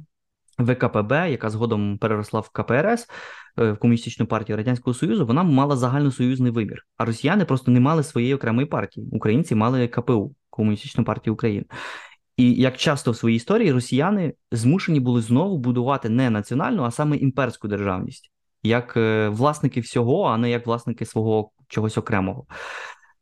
ВКПБ, 0.59 1.31
яка 1.31 1.49
згодом 1.49 1.97
переросла 1.97 2.39
в 2.39 2.49
КПРС, 2.49 3.07
е, 3.59 3.71
в 3.71 3.77
комуністичну 3.77 4.25
партію 4.25 4.57
радянського 4.57 4.93
союзу, 4.93 5.25
вона 5.25 5.43
мала 5.43 5.75
загальносоюзний 5.75 6.51
вибір. 6.51 6.85
А 6.97 7.05
росіяни 7.05 7.45
просто 7.45 7.71
не 7.71 7.79
мали 7.79 8.03
своєї 8.03 8.33
окремої 8.33 8.67
партії. 8.67 9.09
Українці 9.11 9.55
мали 9.55 9.87
КПУ 9.87 10.35
комуністичну 10.49 11.03
партію 11.03 11.33
України. 11.33 11.65
І 12.37 12.53
як 12.53 12.77
часто 12.77 13.11
в 13.11 13.17
своїй 13.17 13.35
історії 13.35 13.71
росіяни 13.71 14.33
змушені 14.51 14.99
були 14.99 15.21
знову 15.21 15.57
будувати 15.57 16.09
не 16.09 16.29
національну, 16.29 16.83
а 16.83 16.91
саме 16.91 17.17
імперську 17.17 17.67
державність, 17.67 18.31
як 18.63 18.97
е, 18.97 19.29
власники 19.29 19.81
всього, 19.81 20.23
а 20.23 20.37
не 20.37 20.49
як 20.49 20.67
власники 20.67 21.05
свого 21.05 21.51
чогось 21.67 21.97
окремого. 21.97 22.45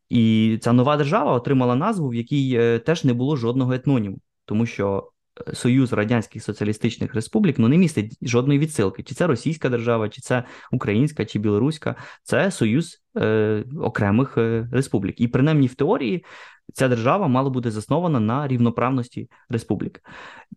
І 0.09 0.57
ця 0.61 0.73
нова 0.73 0.97
держава 0.97 1.31
отримала 1.31 1.75
назву, 1.75 2.09
в 2.09 2.15
якій 2.15 2.55
е, 2.59 2.79
теж 2.79 3.03
не 3.03 3.13
було 3.13 3.35
жодного 3.35 3.73
етноніму, 3.73 4.17
тому 4.45 4.65
що 4.65 5.11
Союз 5.53 5.93
Радянських 5.93 6.43
Соціалістичних 6.43 7.15
Республік 7.15 7.59
ну 7.59 7.67
не 7.67 7.77
містить 7.77 8.17
жодної 8.21 8.59
відсилки, 8.59 9.03
чи 9.03 9.15
це 9.15 9.27
Російська 9.27 9.69
держава, 9.69 10.09
чи 10.09 10.21
це 10.21 10.43
Українська, 10.71 11.25
чи 11.25 11.39
Білоруська, 11.39 11.95
це 12.23 12.51
союз 12.51 13.03
е, 13.17 13.63
окремих 13.81 14.37
е, 14.37 14.67
республік. 14.71 15.21
І 15.21 15.27
принаймні 15.27 15.67
в 15.67 15.75
теорії 15.75 16.25
ця 16.73 16.87
держава 16.87 17.27
мала 17.27 17.49
бути 17.49 17.71
заснована 17.71 18.19
на 18.19 18.47
рівноправності 18.47 19.29
республік. 19.49 20.01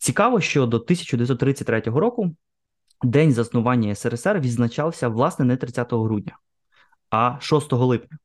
Цікаво, 0.01 0.41
що 0.41 0.67
до 0.67 0.77
1933 0.77 1.81
року 1.81 2.37
день 3.03 3.33
заснування 3.33 3.95
СРСР 3.95 4.41
відзначався 4.41 5.09
власне 5.09 5.45
не 5.45 5.57
30 5.57 5.93
грудня, 5.93 6.39
а 7.11 7.37
6 7.41 7.73
липня. 7.73 8.19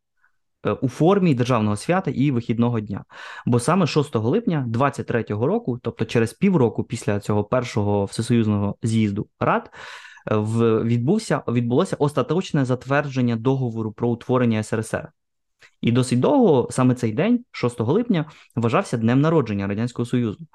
Е, 0.65 0.71
у 0.71 0.89
формі 0.89 1.35
державного 1.35 1.75
свята 1.75 2.11
і 2.11 2.31
вихідного 2.31 2.79
дня. 2.79 3.05
Бо 3.45 3.59
саме 3.59 3.87
6 3.87 4.15
липня 4.15 4.67
23-го 4.69 5.47
року, 5.47 5.79
тобто 5.83 6.05
через 6.05 6.33
півроку 6.33 6.83
після 6.83 7.19
цього 7.19 7.43
першого 7.43 8.05
всесоюзного 8.05 8.75
з'їзду 8.83 9.27
рад, 9.39 9.71
е, 10.31 10.37
відбувся 10.83 11.41
відбулося 11.47 11.95
остаточне 11.99 12.65
затвердження 12.65 13.35
договору 13.35 13.91
про 13.91 14.09
утворення 14.09 14.63
СРСР. 14.63 15.09
І 15.81 15.91
досить 15.91 16.19
довго 16.19 16.67
саме 16.71 16.95
цей 16.95 17.11
день, 17.13 17.45
6 17.51 17.79
липня, 17.79 18.25
вважався 18.55 18.97
днем 18.97 19.21
народження 19.21 19.67
Радянського 19.67 20.05
Союзу. 20.05 20.47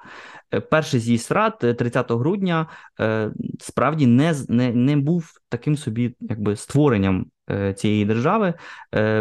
Е, 0.53 0.61
перший 0.61 0.99
з'їзд 0.99 1.31
рад 1.31 1.59
30 1.59 2.11
грудня 2.11 2.67
е, 2.99 3.31
справді 3.59 4.07
не 4.07 4.33
не, 4.49 4.73
не 4.73 4.97
був 4.97 5.31
таким 5.49 5.77
собі 5.77 6.15
якби 6.19 6.55
створенням 6.55 7.25
е, 7.49 7.73
цієї 7.73 8.05
держави, 8.05 8.53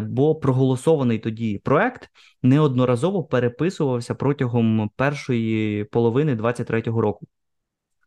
бо 0.03 0.35
проголосований 0.35 1.19
тоді 1.19 1.61
проект 1.65 2.11
неодноразово 2.43 3.25
переписувався 3.25 4.15
протягом 4.15 4.91
першої 4.97 5.85
половини 5.85 6.35
23-го 6.35 7.01
року. 7.01 7.27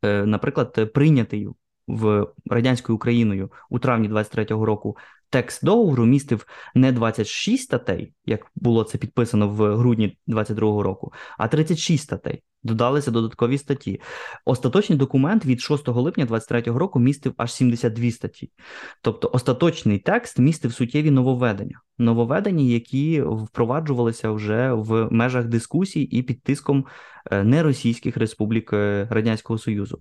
Наприклад, 0.03 0.93
прийнятий 0.93 1.47
в 1.89 2.27
радянською 2.45 2.95
Україною 2.95 3.51
у 3.69 3.79
травні 3.79 4.09
23-го 4.09 4.65
року 4.65 4.97
текст 5.29 5.65
договору 5.65 6.05
містив 6.05 6.45
не 6.75 6.91
26 6.91 7.63
статей, 7.63 8.13
як 8.25 8.45
було 8.55 8.83
це 8.83 8.97
підписано 8.97 9.49
в 9.49 9.75
грудні 9.77 10.17
22-го 10.27 10.83
року, 10.83 11.13
а 11.37 11.47
36 11.47 12.03
статей. 12.03 12.43
Додалися 12.63 13.11
додаткові 13.11 13.57
статті. 13.57 14.01
Остаточний 14.45 14.97
документ 14.97 15.45
від 15.45 15.61
6 15.61 15.87
липня 15.87 16.25
23-го 16.25 16.79
року 16.79 16.99
містив 16.99 17.33
аж 17.37 17.53
72 17.53 18.11
статті. 18.11 18.51
Тобто 19.01 19.29
остаточний 19.33 19.99
текст 19.99 20.39
містив 20.39 20.73
суттєві 20.73 21.11
нововведення, 21.11 21.79
нововведення, 21.97 22.63
які 22.63 23.21
впроваджувалися 23.21 24.31
вже 24.31 24.73
в 24.73 25.07
межах 25.11 25.45
дискусій 25.45 26.01
і 26.01 26.23
під 26.23 26.43
тиском 26.43 26.85
е, 27.31 27.43
неросійських 27.43 28.17
республік 28.17 28.73
е, 28.73 29.07
Радянського 29.11 29.57
Союзу. 29.59 29.99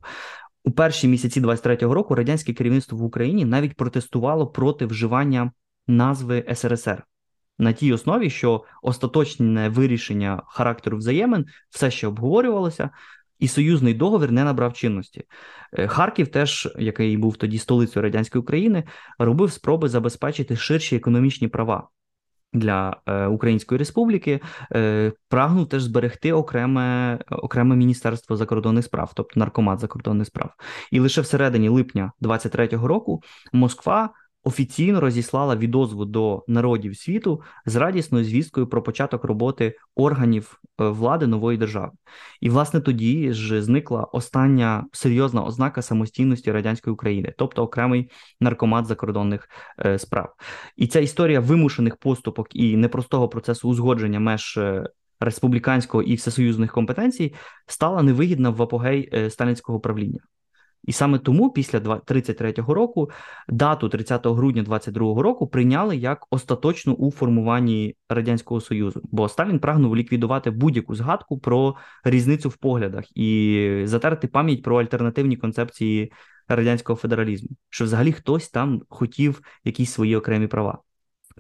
У 0.68 0.70
перші 0.70 1.08
місяці 1.08 1.40
23-го 1.40 1.94
року 1.94 2.14
радянське 2.14 2.52
керівництво 2.52 2.98
в 2.98 3.02
Україні 3.02 3.44
навіть 3.44 3.76
протестувало 3.76 4.46
проти 4.46 4.86
вживання 4.86 5.52
назви 5.86 6.44
СРСР. 6.54 7.02
на 7.58 7.72
тій 7.72 7.92
основі, 7.92 8.30
що 8.30 8.64
остаточне 8.82 9.68
вирішення 9.68 10.42
характеру 10.46 10.96
взаємин 10.98 11.46
все 11.70 11.90
ще 11.90 12.06
обговорювалося, 12.06 12.90
і 13.38 13.48
союзний 13.48 13.94
договір 13.94 14.32
не 14.32 14.44
набрав 14.44 14.72
чинності. 14.72 15.24
Е, 15.72 15.86
Харків, 15.86 16.28
теж 16.28 16.68
який 16.78 17.16
був 17.16 17.36
тоді 17.36 17.58
столицею 17.58 18.02
радянської 18.02 18.42
України, 18.42 18.84
робив 19.18 19.52
спроби 19.52 19.88
забезпечити 19.88 20.56
ширші 20.56 20.96
економічні 20.96 21.48
права. 21.48 21.88
Для 22.52 22.96
е, 23.06 23.26
Української 23.26 23.78
Республіки 23.78 24.40
е, 24.74 25.12
прагнув 25.28 25.68
теж 25.68 25.82
зберегти 25.82 26.32
окреме 26.32 27.18
окреме 27.30 27.76
міністерство 27.76 28.36
закордонних 28.36 28.84
справ, 28.84 29.12
тобто 29.14 29.40
наркомат 29.40 29.80
закордонних 29.80 30.26
справ, 30.26 30.50
і 30.92 31.00
лише 31.00 31.20
всередині 31.20 31.68
липня 31.68 32.12
23-го 32.22 32.88
року 32.88 33.22
Москва 33.52 34.10
офіційно 34.48 35.00
розіслала 35.00 35.56
відозву 35.56 36.04
до 36.04 36.44
народів 36.48 36.96
світу 36.96 37.42
з 37.66 37.76
радісною 37.76 38.24
звісткою 38.24 38.66
про 38.66 38.82
початок 38.82 39.24
роботи 39.24 39.76
органів 39.96 40.60
е, 40.80 40.88
влади 40.88 41.26
нової 41.26 41.58
держави. 41.58 41.90
І 42.40 42.50
власне 42.50 42.80
тоді 42.80 43.32
ж 43.32 43.62
зникла 43.62 44.04
остання 44.04 44.86
серйозна 44.92 45.44
ознака 45.44 45.82
самостійності 45.82 46.52
радянської 46.52 46.94
України, 46.94 47.34
тобто 47.38 47.62
окремий 47.62 48.10
наркомат 48.40 48.86
закордонних 48.86 49.48
е, 49.86 49.98
справ. 49.98 50.34
І 50.76 50.86
ця 50.86 51.00
історія 51.00 51.40
вимушених 51.40 51.96
поступок 51.96 52.56
і 52.56 52.76
непростого 52.76 53.28
процесу 53.28 53.68
узгодження 53.68 54.20
меж. 54.20 54.56
Е, 54.58 54.88
республіканського 55.20 56.02
і 56.02 56.14
всесоюзних 56.14 56.72
компетенцій 56.72 57.34
стала 57.66 58.02
невигідна 58.02 58.50
в 58.50 58.62
апогей 58.62 59.30
сталінського 59.30 59.80
правління. 59.80 60.20
І 60.84 60.92
саме 60.92 61.18
тому, 61.18 61.50
після 61.50 61.78
33-го 61.78 62.74
року, 62.74 63.10
дату 63.48 63.88
30 63.88 64.26
грудня 64.26 64.62
22-го 64.62 65.22
року 65.22 65.48
прийняли 65.48 65.96
як 65.96 66.26
остаточну 66.30 66.94
у 66.94 67.10
формуванні 67.10 67.96
радянського 68.08 68.60
союзу, 68.60 69.00
бо 69.04 69.28
Сталін 69.28 69.58
прагнув 69.58 69.96
ліквідувати 69.96 70.50
будь-яку 70.50 70.94
згадку 70.94 71.38
про 71.38 71.76
різницю 72.04 72.48
в 72.48 72.56
поглядах 72.56 73.04
і 73.16 73.82
затерти 73.84 74.28
пам'ять 74.28 74.62
про 74.62 74.80
альтернативні 74.80 75.36
концепції 75.36 76.12
радянського 76.48 76.96
федералізму, 76.96 77.48
що 77.70 77.84
взагалі 77.84 78.12
хтось 78.12 78.48
там 78.48 78.82
хотів 78.88 79.40
якісь 79.64 79.92
свої 79.92 80.16
окремі 80.16 80.46
права. 80.46 80.78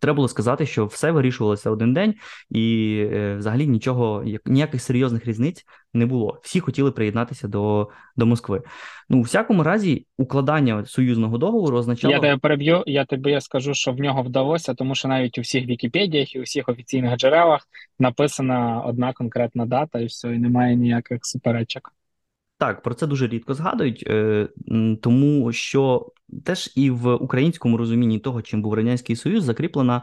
Треба 0.00 0.16
було 0.16 0.28
сказати, 0.28 0.66
що 0.66 0.86
все 0.86 1.10
вирішувалося 1.10 1.70
один 1.70 1.94
день, 1.94 2.14
і 2.50 2.96
е, 3.12 3.36
взагалі 3.36 3.66
нічого, 3.66 4.24
ніяких 4.46 4.82
серйозних 4.82 5.26
різниць 5.26 5.64
не 5.94 6.06
було. 6.06 6.40
Всі 6.42 6.60
хотіли 6.60 6.92
приєднатися 6.92 7.48
до 7.48 7.88
до 8.16 8.26
Москви. 8.26 8.62
Ну, 9.08 9.18
у 9.18 9.22
всякому 9.22 9.62
разі, 9.62 10.06
укладання 10.18 10.84
союзного 10.86 11.38
договору 11.38 11.78
означало. 11.78 12.14
Я 12.14 12.20
тебе 12.20 12.36
переб'ю. 12.36 12.82
Я 12.86 13.04
тобі 13.04 13.40
скажу, 13.40 13.74
що 13.74 13.92
в 13.92 14.00
нього 14.00 14.22
вдалося, 14.22 14.74
тому 14.74 14.94
що 14.94 15.08
навіть 15.08 15.38
у 15.38 15.40
всіх 15.40 15.66
Вікіпедіях 15.66 16.34
і 16.34 16.40
у 16.40 16.42
всіх 16.42 16.68
офіційних 16.68 17.16
джерелах 17.16 17.60
написана 17.98 18.82
одна 18.86 19.12
конкретна 19.12 19.66
дата, 19.66 20.00
і 20.00 20.06
все, 20.06 20.34
і 20.34 20.38
немає 20.38 20.76
ніяких 20.76 21.18
суперечок. 21.22 21.92
Так, 22.58 22.82
про 22.82 22.94
це 22.94 23.06
дуже 23.06 23.28
рідко 23.28 23.54
згадують, 23.54 24.04
е, 24.06 24.48
тому 25.02 25.52
що 25.52 26.12
теж 26.44 26.72
і 26.76 26.90
в 26.90 27.14
українському 27.14 27.76
розумінні 27.76 28.18
того, 28.18 28.42
чим 28.42 28.62
був 28.62 28.74
радянський 28.74 29.16
союз, 29.16 29.44
закріплена 29.44 30.02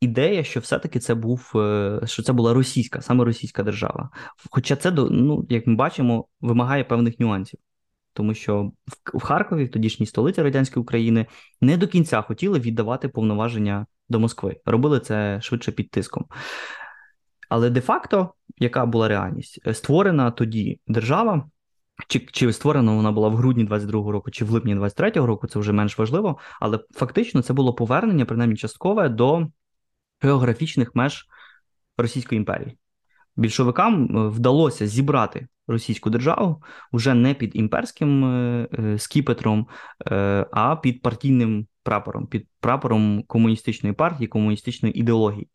ідея, 0.00 0.44
що 0.44 0.60
все-таки 0.60 0.98
це 0.98 1.14
був 1.14 1.52
е, 1.54 2.00
що 2.04 2.22
це 2.22 2.32
була 2.32 2.54
російська, 2.54 3.00
саме 3.00 3.24
російська 3.24 3.62
держава. 3.62 4.10
Хоча 4.50 4.76
це 4.76 4.90
ну, 4.90 5.46
як 5.48 5.66
ми 5.66 5.74
бачимо, 5.74 6.26
вимагає 6.40 6.84
певних 6.84 7.20
нюансів. 7.20 7.60
Тому 8.12 8.34
що 8.34 8.72
в 9.14 9.20
Харкові, 9.22 9.64
в 9.64 9.70
тодішній 9.70 10.06
столиці 10.06 10.42
радянської 10.42 10.82
України, 10.82 11.26
не 11.60 11.76
до 11.76 11.88
кінця 11.88 12.22
хотіли 12.22 12.58
віддавати 12.58 13.08
повноваження 13.08 13.86
до 14.08 14.20
Москви. 14.20 14.56
Робили 14.64 15.00
це 15.00 15.40
швидше 15.40 15.72
під 15.72 15.90
тиском. 15.90 16.26
Але 17.48 17.70
де-факто, 17.70 18.34
яка 18.58 18.86
була 18.86 19.08
реальність? 19.08 19.74
Створена 19.74 20.30
тоді 20.30 20.80
держава, 20.86 21.50
чи 22.08 22.20
чи 22.20 22.52
створена 22.52 22.94
вона 22.94 23.12
була 23.12 23.28
в 23.28 23.36
грудні 23.36 23.64
22-го 23.64 24.12
року, 24.12 24.30
чи 24.30 24.44
в 24.44 24.50
липні 24.50 24.76
23-го 24.76 25.26
року, 25.26 25.46
це 25.46 25.58
вже 25.58 25.72
менш 25.72 25.98
важливо, 25.98 26.38
але 26.60 26.78
фактично 26.94 27.42
це 27.42 27.52
було 27.52 27.74
повернення, 27.74 28.24
принаймні 28.24 28.56
часткове, 28.56 29.08
до 29.08 29.48
географічних 30.20 30.94
меж 30.94 31.26
Російської 31.98 32.36
імперії. 32.36 32.78
Більшовикам 33.36 34.16
е, 34.16 34.28
вдалося 34.28 34.86
зібрати 34.86 35.48
російську 35.68 36.10
державу 36.10 36.62
вже 36.92 37.14
не 37.14 37.34
під 37.34 37.56
імперським 37.56 38.24
е, 38.24 38.68
е, 38.78 38.98
скіпетром, 38.98 39.66
а 40.50 40.76
під 40.82 41.02
партійним 41.02 41.66
прапором, 41.82 42.26
під 42.26 42.46
прапором 42.60 43.22
комуністичної 43.26 43.94
партії, 43.94 44.28
комуністичної 44.28 44.98
ідеології. 44.98 45.48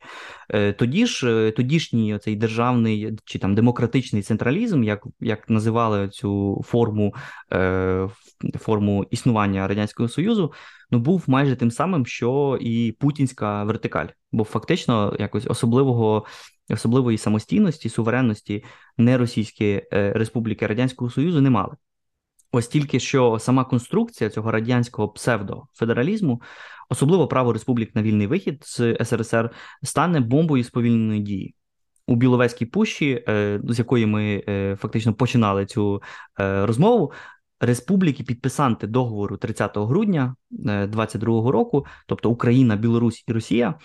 Тоді 0.78 1.06
ж 1.06 1.52
тодішній 1.56 2.20
цей 2.20 2.36
державний 2.36 3.18
чи 3.26 3.40
там 3.40 3.56
демократичний 3.56 4.22
централізм, 4.22 4.84
як 4.84 5.04
як 5.20 5.50
називали 5.50 6.10
цю 6.10 6.62
форму 6.66 7.16
форму 8.60 9.06
існування 9.12 9.68
радянського 9.68 10.10
союзу, 10.10 10.54
ну 10.92 11.00
був 11.00 11.24
майже 11.28 11.56
тим 11.56 11.72
самим, 11.72 12.06
що 12.06 12.58
і 12.62 12.92
путінська 13.00 13.64
вертикаль, 13.64 14.08
бо 14.32 14.44
фактично 14.44 15.16
якось 15.20 15.48
особливого 15.48 16.26
особливої 16.70 17.18
самостійності, 17.18 17.90
суверенності 17.90 18.64
неросійські 18.98 19.82
е, 19.94 20.14
республіки 20.16 20.68
Радянського 20.68 21.12
Союзу 21.12 21.42
не 21.42 21.50
мали. 21.50 21.76
Ось 22.56 22.68
тільки 22.68 23.00
що 23.00 23.40
сама 23.40 23.66
конструкція 23.66 24.30
цього 24.30 24.52
радянського 24.52 25.10
псевдофедералізму, 25.10 26.42
особливо 26.90 27.28
право 27.28 27.54
республік 27.54 27.96
на 27.96 28.02
вільний 28.02 28.28
вихід 28.28 28.64
з 28.66 28.98
СРСР, 29.06 29.50
стане 29.84 30.20
бомбою 30.20 30.64
сповільненої 30.64 31.20
дії. 31.20 31.56
У 32.08 32.16
Біловезькій 32.16 32.66
пущі, 32.66 33.24
е, 33.28 33.62
з 33.64 33.80
якої 33.80 34.06
ми 34.06 34.44
е, 34.48 34.76
фактично 34.76 35.14
починали 35.14 35.66
цю 35.66 36.02
розмову, 36.38 37.12
республіки 37.60 38.24
підписанти 38.24 38.88
договору 38.88 39.38
30 39.38 39.78
грудня 39.78 40.36
2022 40.50 41.52
року, 41.52 41.86
тобто 42.08 42.30
Україна, 42.30 42.76
Білорусь 42.76 43.24
і 43.28 43.32
Росія, 43.32 43.76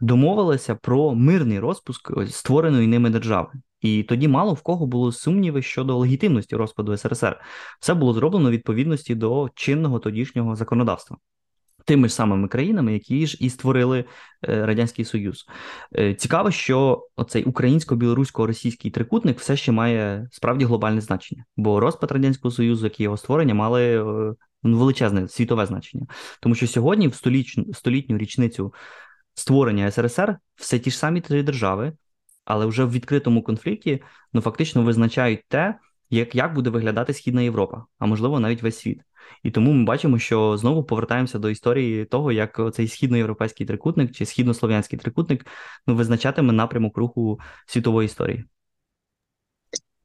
домовилися 0.00 0.74
про 0.74 1.14
мирний 1.14 1.58
розпуск 1.58 2.12
створеної 2.30 2.86
ними 2.86 3.10
держави. 3.10 3.48
І 3.80 4.02
тоді 4.02 4.28
мало 4.28 4.54
в 4.54 4.62
кого 4.62 4.86
було 4.86 5.12
сумніви 5.12 5.62
щодо 5.62 5.96
легітимності 5.98 6.56
розпаду 6.56 6.96
СРСР. 6.96 7.40
Все 7.80 7.94
було 7.94 8.12
зроблено 8.12 8.50
відповідності 8.50 9.14
до 9.14 9.50
чинного 9.54 9.98
тодішнього 9.98 10.56
законодавства. 10.56 11.16
Тими 11.84 12.08
ж 12.08 12.14
самими 12.14 12.48
країнами, 12.48 12.92
які 12.92 13.26
ж 13.26 13.36
і 13.40 13.50
створили 13.50 14.04
е, 14.48 14.66
Радянський 14.66 15.04
Союз. 15.04 15.46
Е, 15.98 16.14
цікаво, 16.14 16.50
що 16.50 17.06
оцей 17.16 17.44
українсько-білорусько-російський 17.44 18.90
трикутник 18.90 19.38
все 19.38 19.56
ще 19.56 19.72
має 19.72 20.28
справді 20.30 20.64
глобальне 20.64 21.00
значення, 21.00 21.44
бо 21.56 21.80
розпад 21.80 22.12
Радянського 22.12 22.52
Союзу, 22.52 22.86
як 22.86 23.00
і 23.00 23.02
його 23.02 23.16
створення, 23.16 23.54
мали 23.54 23.82
е, 23.82 24.34
величезне 24.62 25.28
світове 25.28 25.66
значення. 25.66 26.06
Тому 26.42 26.54
що 26.54 26.66
сьогодні, 26.66 27.08
в 27.08 27.14
столітню, 27.14 27.74
столітню 27.74 28.18
річницю 28.18 28.72
створення 29.34 29.90
СРСР 29.90 30.38
все 30.56 30.78
ті 30.78 30.90
ж 30.90 30.98
самі 30.98 31.20
три 31.20 31.42
держави, 31.42 31.92
але 32.48 32.66
вже 32.66 32.84
в 32.84 32.92
відкритому 32.92 33.42
конфлікті 33.42 34.02
ну 34.32 34.40
фактично 34.40 34.82
визначають 34.82 35.40
те, 35.48 35.78
як 36.10 36.34
як 36.34 36.54
буде 36.54 36.70
виглядати 36.70 37.14
Східна 37.14 37.42
Європа, 37.42 37.84
а 37.98 38.06
можливо 38.06 38.40
навіть 38.40 38.62
весь 38.62 38.78
світ. 38.78 39.02
І 39.42 39.50
тому 39.50 39.72
ми 39.72 39.84
бачимо, 39.84 40.18
що 40.18 40.56
знову 40.56 40.84
повертаємося 40.84 41.38
до 41.38 41.50
історії 41.50 42.04
того, 42.04 42.32
як 42.32 42.60
цей 42.74 42.88
східноєвропейський 42.88 43.66
трикутник 43.66 44.12
чи 44.12 44.26
східнослов'янський 44.26 44.98
трикутник 44.98 45.46
ну, 45.86 45.94
визначатиме 45.94 46.52
напрямок 46.52 46.98
руху 46.98 47.40
світової 47.66 48.06
історії. 48.06 48.44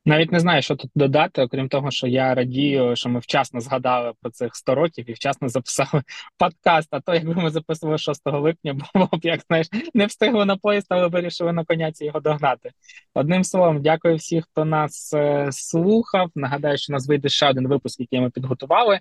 Навіть 0.06 0.32
не 0.32 0.39
знаю, 0.39 0.62
що 0.62 0.76
тут 0.76 0.92
додати, 0.96 1.42
окрім 1.42 1.70
того, 1.70 1.92
що 1.92 2.08
я 2.08 2.36
радію, 2.36 2.96
що 2.96 3.10
ми 3.10 3.20
вчасно 3.20 3.62
згадали 3.62 4.13
про 4.22 4.32
цих 4.32 4.56
100 4.56 4.76
років 4.76 5.10
і 5.10 5.13
вчасно 5.13 5.50
записали 5.50 6.04
подкаст. 6.38 6.88
А 6.92 7.00
то, 7.00 7.13
якби 7.13 7.34
ми 7.34 7.50
записували 7.50 7.98
6 7.98 8.22
липня, 8.26 8.74
було 8.94 9.06
б 9.06 9.20
як 9.24 9.42
знаєш, 9.48 9.68
не 9.94 10.06
встигли 10.06 10.46
на 10.46 10.58
поїзд, 10.58 10.88
але 10.89 11.08
вирішили 11.08 11.54
на 11.54 11.66
коняці 11.66 12.06
його 12.06 12.20
догнати. 12.20 12.72
Одним 13.15 13.43
словом, 13.43 13.82
дякую 13.82 14.15
всім, 14.15 14.41
хто 14.41 14.65
нас 14.65 15.13
е, 15.13 15.47
слухав. 15.52 16.30
Нагадаю, 16.36 16.78
що 16.78 16.93
у 16.93 16.93
нас 16.93 17.08
вийде 17.08 17.30
ще 17.30 17.49
один 17.49 17.67
випуск, 17.67 17.99
який 17.99 18.21
ми 18.21 18.30
підготували. 18.30 18.99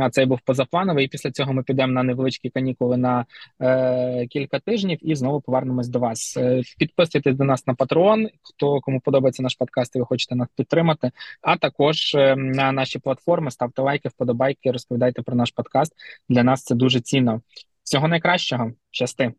А 0.00 0.10
цей 0.10 0.26
був 0.26 0.40
позаплановий. 0.44 1.04
І 1.04 1.08
після 1.08 1.30
цього 1.30 1.52
ми 1.52 1.62
підемо 1.62 1.92
на 1.92 2.02
невеличкі 2.02 2.50
канікули 2.50 2.96
на 2.96 3.26
е, 3.60 4.26
кілька 4.26 4.58
тижнів 4.58 4.98
і 5.02 5.14
знову 5.14 5.40
повернемось 5.40 5.88
до 5.88 5.98
вас. 5.98 6.36
Е, 6.36 6.62
підписуйтесь 6.78 7.34
до 7.34 7.44
нас 7.44 7.66
на 7.66 7.74
Patreon, 7.74 8.28
Хто 8.42 8.80
кому 8.80 9.00
подобається 9.00 9.42
наш 9.42 9.54
подкаст, 9.54 9.96
і 9.96 9.98
ви 9.98 10.04
хочете 10.04 10.34
нас 10.34 10.48
підтримати. 10.56 11.10
А 11.42 11.56
також 11.56 12.14
е, 12.14 12.36
на 12.36 12.72
наші 12.72 12.98
платформи 12.98 13.50
ставте 13.50 13.82
лайки, 13.82 14.08
вподобайки, 14.08 14.70
розповідайте 14.70 15.22
про 15.22 15.36
наш 15.36 15.50
подкаст. 15.50 15.92
Для 16.28 16.42
нас 16.42 16.64
це 16.64 16.74
дуже 16.74 17.00
цінно. 17.00 17.40
Всього 17.84 18.08
найкращого. 18.08 18.72
Щасти. 18.90 19.32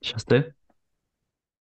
Щасти. 0.00 0.54